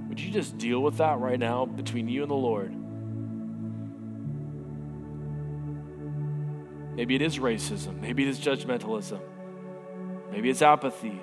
would 0.07 0.21
you 0.21 0.31
just 0.31 0.57
deal 0.57 0.79
with 0.79 0.99
that 0.99 1.19
right 1.19 1.37
now 1.37 1.65
between 1.65 2.07
you 2.07 2.21
and 2.21 2.31
the 2.31 2.35
Lord? 2.35 2.73
Maybe 6.95 7.15
it 7.15 7.21
is 7.21 7.39
racism. 7.39 7.99
Maybe 7.99 8.23
it 8.23 8.29
is 8.29 8.39
judgmentalism. 8.39 9.19
Maybe 10.31 10.49
it's 10.49 10.61
apathy. 10.61 11.21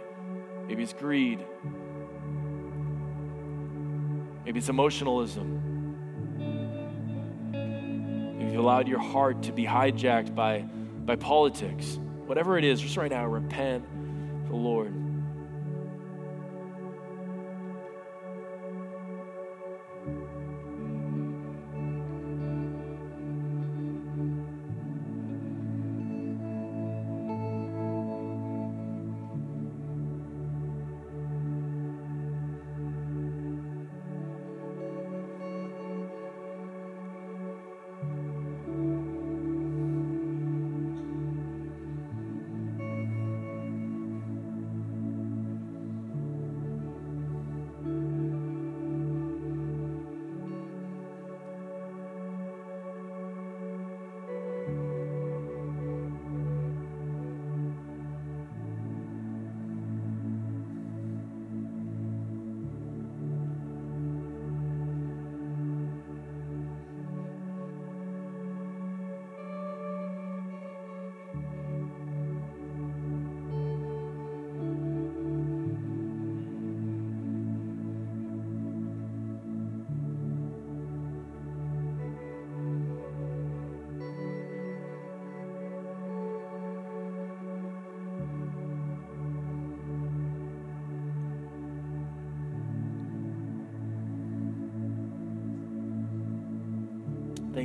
Maybe 0.66 0.82
it's 0.82 0.92
greed. 0.92 1.46
Maybe 4.48 4.60
it's 4.60 4.70
emotionalism. 4.70 5.60
Maybe 7.52 8.50
you've 8.50 8.64
allowed 8.64 8.88
your 8.88 8.98
heart 8.98 9.42
to 9.42 9.52
be 9.52 9.66
hijacked 9.66 10.34
by, 10.34 10.60
by 11.04 11.16
politics. 11.16 11.98
Whatever 12.24 12.56
it 12.56 12.64
is, 12.64 12.80
just 12.80 12.96
right 12.96 13.10
now, 13.10 13.26
repent 13.26 13.84
the 14.48 14.56
Lord. 14.56 14.94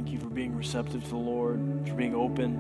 Thank 0.04 0.16
you 0.16 0.20
for 0.20 0.34
being 0.36 0.54
receptive 0.54 1.02
to 1.02 1.10
the 1.12 1.16
Lord, 1.16 1.88
for 1.88 1.94
being 1.94 2.14
open 2.14 2.58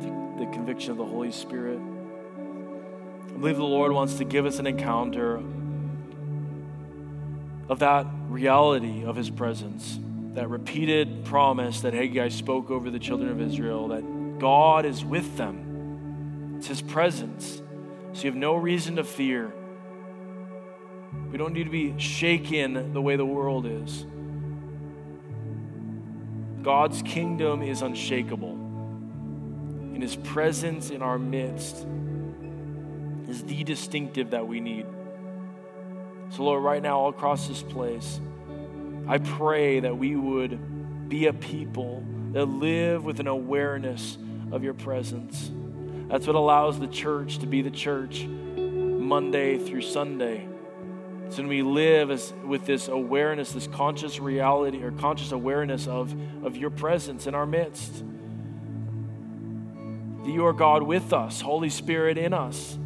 to 0.00 0.42
the 0.42 0.50
conviction 0.50 0.92
of 0.92 0.96
the 0.96 1.04
Holy 1.04 1.30
Spirit. 1.30 1.78
I 1.78 3.32
believe 3.32 3.58
the 3.58 3.64
Lord 3.64 3.92
wants 3.92 4.14
to 4.14 4.24
give 4.24 4.46
us 4.46 4.58
an 4.58 4.66
encounter 4.66 5.42
of 7.68 7.80
that 7.80 8.06
reality 8.30 9.04
of 9.04 9.14
His 9.14 9.28
presence, 9.28 9.98
that 10.32 10.48
repeated 10.48 11.26
promise 11.26 11.82
that 11.82 11.92
Haggai 11.92 12.30
spoke 12.30 12.70
over 12.70 12.88
the 12.88 12.98
children 12.98 13.28
of 13.28 13.38
Israel 13.38 13.88
that 13.88 14.38
God 14.38 14.86
is 14.86 15.04
with 15.04 15.36
them. 15.36 16.54
It's 16.56 16.68
His 16.68 16.80
presence. 16.80 17.60
So 18.14 18.22
you 18.22 18.30
have 18.30 18.36
no 18.36 18.54
reason 18.54 18.96
to 18.96 19.04
fear. 19.04 19.52
We 21.30 21.36
don't 21.36 21.52
need 21.52 21.64
to 21.64 21.70
be 21.70 21.98
shaken 21.98 22.94
the 22.94 23.02
way 23.02 23.16
the 23.16 23.26
world 23.26 23.66
is. 23.66 24.06
God's 26.66 27.00
kingdom 27.02 27.62
is 27.62 27.80
unshakable, 27.80 28.50
and 28.50 30.02
his 30.02 30.16
presence 30.16 30.90
in 30.90 31.00
our 31.00 31.16
midst 31.16 31.86
is 33.28 33.44
the 33.44 33.62
distinctive 33.62 34.30
that 34.30 34.48
we 34.48 34.58
need. 34.58 34.84
So, 36.30 36.42
Lord, 36.42 36.64
right 36.64 36.82
now, 36.82 36.98
all 36.98 37.10
across 37.10 37.46
this 37.46 37.62
place, 37.62 38.18
I 39.06 39.18
pray 39.18 39.78
that 39.78 39.96
we 39.96 40.16
would 40.16 41.08
be 41.08 41.28
a 41.28 41.32
people 41.32 42.02
that 42.32 42.46
live 42.46 43.04
with 43.04 43.20
an 43.20 43.28
awareness 43.28 44.18
of 44.50 44.64
your 44.64 44.74
presence. 44.74 45.52
That's 46.08 46.26
what 46.26 46.34
allows 46.34 46.80
the 46.80 46.88
church 46.88 47.38
to 47.38 47.46
be 47.46 47.62
the 47.62 47.70
church 47.70 48.24
Monday 48.24 49.56
through 49.56 49.82
Sunday. 49.82 50.48
So 51.28 51.38
when 51.38 51.48
we 51.48 51.62
live 51.62 52.10
as, 52.10 52.32
with 52.44 52.66
this 52.66 52.88
awareness, 52.88 53.52
this 53.52 53.66
conscious 53.66 54.20
reality 54.20 54.82
or 54.82 54.92
conscious 54.92 55.32
awareness 55.32 55.86
of, 55.86 56.14
of 56.44 56.56
your 56.56 56.70
presence 56.70 57.26
in 57.26 57.34
our 57.34 57.46
midst, 57.46 58.04
that 60.24 60.30
you 60.30 60.46
are 60.46 60.52
God 60.52 60.82
with 60.82 61.12
us, 61.12 61.40
Holy 61.40 61.70
Spirit 61.70 62.16
in 62.16 62.32
us. 62.32 62.78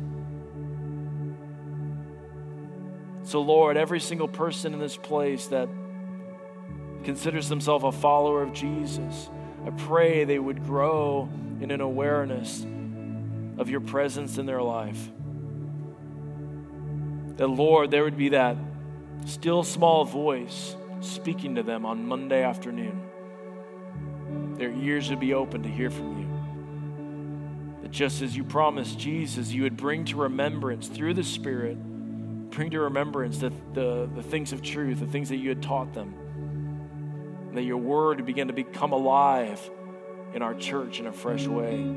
So, 3.23 3.43
Lord, 3.43 3.77
every 3.77 4.01
single 4.01 4.27
person 4.27 4.75
in 4.75 4.81
this 4.81 4.97
place 4.97 5.47
that 5.49 5.69
considers 7.05 7.49
themselves 7.49 7.85
a 7.85 7.93
follower 7.93 8.43
of 8.43 8.53
Jesus. 8.53 9.29
I 9.67 9.71
pray 9.71 10.25
they 10.25 10.39
would 10.39 10.65
grow 10.65 11.29
in 11.61 11.71
an 11.71 11.81
awareness 11.81 12.67
of 13.59 13.69
your 13.69 13.81
presence 13.81 14.39
in 14.39 14.47
their 14.47 14.63
life. 14.63 15.11
That, 17.41 17.49
Lord, 17.49 17.91
there 17.91 18.05
would 18.05 18.19
be 18.19 18.29
that 18.29 18.59
still 19.25 19.63
small 19.65 20.05
voice 20.05 20.77
speaking 21.01 21.55
to 21.55 21.63
them 21.63 21.87
on 21.87 22.07
Monday 22.07 22.43
afternoon. 22.43 23.01
Their 24.59 24.71
ears 24.73 25.09
would 25.09 25.21
be 25.21 25.33
open 25.33 25.63
to 25.63 25.69
hear 25.71 25.89
from 25.89 26.19
you. 26.21 27.81
That 27.81 27.93
just 27.93 28.21
as 28.21 28.37
you 28.37 28.45
promised 28.45 28.99
Jesus, 28.99 29.51
you 29.53 29.63
would 29.63 29.79
bring 29.79 30.05
to 30.05 30.17
remembrance 30.17 30.87
through 30.87 31.15
the 31.15 31.25
Spirit, 31.25 31.79
bring 32.51 32.73
to 32.73 32.81
remembrance 32.81 33.39
the, 33.39 33.51
the, 33.73 34.11
the 34.15 34.23
things 34.23 34.53
of 34.53 34.61
truth, 34.61 35.01
the 35.01 35.07
things 35.07 35.31
that 35.31 35.39
you 35.39 35.49
had 35.49 35.63
taught 35.63 35.95
them. 35.95 36.15
And 37.49 37.57
that 37.57 37.63
your 37.63 37.79
word 37.79 38.19
would 38.19 38.27
begin 38.27 38.49
to 38.49 38.53
become 38.53 38.93
alive 38.93 39.59
in 40.35 40.43
our 40.43 40.53
church 40.53 41.01
in 41.01 41.07
a 41.07 41.13
fresh 41.13 41.47
way. 41.47 41.91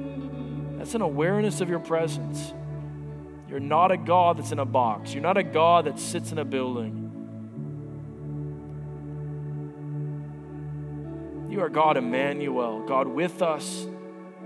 That's 0.77 0.95
an 0.95 1.01
awareness 1.01 1.59
of 1.59 1.67
your 1.67 1.79
presence. 1.79 2.53
You're 3.53 3.59
not 3.59 3.91
a 3.91 3.97
God 3.97 4.39
that's 4.39 4.51
in 4.51 4.57
a 4.57 4.65
box. 4.65 5.13
You're 5.13 5.21
not 5.21 5.37
a 5.37 5.43
God 5.43 5.85
that 5.85 5.99
sits 5.99 6.31
in 6.31 6.39
a 6.39 6.43
building. 6.43 7.11
You 11.51 11.61
are 11.61 11.69
God 11.69 11.95
Emmanuel, 11.95 12.83
God 12.87 13.07
with 13.07 13.43
us, 13.43 13.85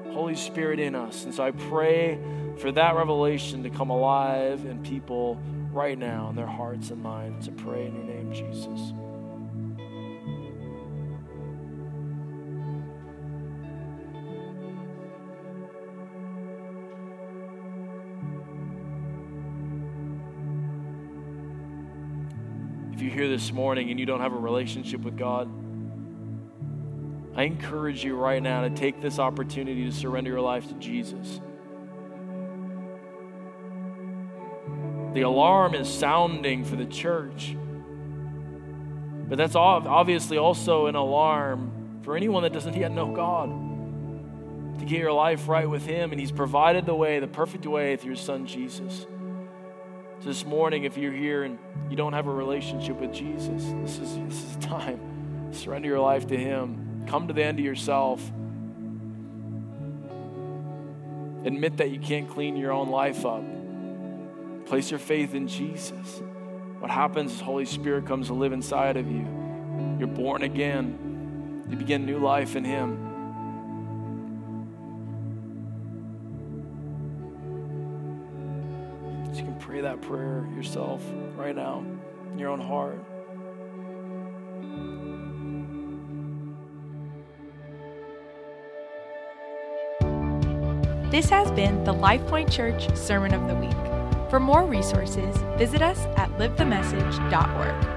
Holy 0.09 0.35
Spirit 0.35 0.81
in 0.81 0.93
us. 0.93 1.23
And 1.23 1.33
so 1.33 1.41
I 1.41 1.51
pray 1.51 2.19
for 2.57 2.69
that 2.73 2.97
revelation 2.97 3.63
to 3.63 3.69
come 3.69 3.91
alive 3.91 4.65
in 4.65 4.83
people 4.83 5.39
right 5.71 5.97
now 5.97 6.27
in 6.29 6.35
their 6.35 6.45
hearts 6.45 6.89
and 6.89 7.01
minds. 7.01 7.47
I 7.47 7.51
pray 7.53 7.85
in 7.85 7.95
your 7.95 8.03
name, 8.03 8.33
Jesus. 8.33 8.91
You're 23.07 23.15
here 23.15 23.29
this 23.29 23.53
morning 23.53 23.89
and 23.89 23.99
you 23.99 24.05
don't 24.05 24.19
have 24.19 24.33
a 24.33 24.37
relationship 24.37 25.01
with 25.01 25.17
God, 25.17 25.49
I 27.35 27.43
encourage 27.43 28.03
you 28.03 28.15
right 28.15 28.43
now 28.43 28.61
to 28.63 28.69
take 28.69 29.01
this 29.01 29.17
opportunity 29.17 29.85
to 29.85 29.91
surrender 29.91 30.31
your 30.31 30.41
life 30.41 30.67
to 30.67 30.73
Jesus. 30.73 31.39
The 35.13 35.21
alarm 35.21 35.73
is 35.73 35.87
sounding 35.87 36.65
for 36.65 36.75
the 36.75 36.85
church. 36.85 37.55
But 39.29 39.37
that's 39.37 39.55
obviously 39.55 40.37
also 40.37 40.87
an 40.87 40.95
alarm 40.95 42.01
for 42.01 42.17
anyone 42.17 42.43
that 42.43 42.53
doesn't 42.53 42.75
yet 42.75 42.91
know 42.91 43.13
God 43.13 44.79
to 44.79 44.85
get 44.85 44.99
your 44.99 45.13
life 45.13 45.47
right 45.47 45.69
with 45.69 45.85
Him. 45.85 46.11
And 46.11 46.19
He's 46.19 46.31
provided 46.31 46.85
the 46.85 46.95
way, 46.95 47.19
the 47.19 47.27
perfect 47.27 47.65
way, 47.65 47.95
through 47.95 48.11
His 48.11 48.21
Son 48.21 48.45
Jesus. 48.45 49.05
This 50.27 50.45
morning, 50.45 50.83
if 50.83 50.97
you're 50.97 51.13
here 51.13 51.43
and 51.43 51.57
you 51.89 51.95
don't 51.95 52.11
have 52.11 52.27
a 52.27 52.33
relationship 52.33 52.99
with 52.99 53.13
Jesus, 53.13 53.63
this 53.81 53.97
is, 53.97 54.17
this 54.27 54.43
is 54.43 54.57
time. 54.57 54.99
Surrender 55.53 55.87
your 55.87 56.01
life 56.01 56.27
to 56.27 56.35
Him. 56.35 57.05
Come 57.07 57.29
to 57.29 57.33
the 57.33 57.41
end 57.41 57.59
of 57.59 57.65
yourself. 57.65 58.21
Admit 61.45 61.77
that 61.77 61.91
you 61.91 61.99
can't 62.01 62.29
clean 62.29 62.57
your 62.57 62.73
own 62.73 62.89
life 62.89 63.25
up. 63.25 63.41
Place 64.65 64.91
your 64.91 64.99
faith 64.99 65.33
in 65.33 65.47
Jesus. 65.47 66.21
What 66.79 66.91
happens 66.91 67.31
is 67.31 67.39
Holy 67.39 67.63
Spirit 67.63 68.05
comes 68.05 68.27
to 68.27 68.33
live 68.33 68.51
inside 68.51 68.97
of 68.97 69.09
you. 69.09 69.25
You're 69.97 70.09
born 70.09 70.43
again. 70.43 71.63
You 71.69 71.77
begin 71.77 72.05
new 72.05 72.19
life 72.19 72.57
in 72.57 72.65
Him. 72.65 73.06
That 79.87 80.01
prayer 80.01 80.45
yourself 80.53 81.01
right 81.37 81.55
now 81.55 81.81
in 82.33 82.37
your 82.37 82.49
own 82.49 82.59
heart. 82.59 82.99
This 91.09 91.29
has 91.29 91.49
been 91.51 91.85
the 91.85 91.93
LifePoint 91.93 92.51
Church 92.51 92.93
Sermon 92.97 93.33
of 93.33 93.47
the 93.47 93.55
Week. 93.55 94.29
For 94.29 94.41
more 94.41 94.65
resources, 94.65 95.37
visit 95.57 95.81
us 95.81 95.99
at 96.17 96.29
livethemessage.org. 96.31 97.96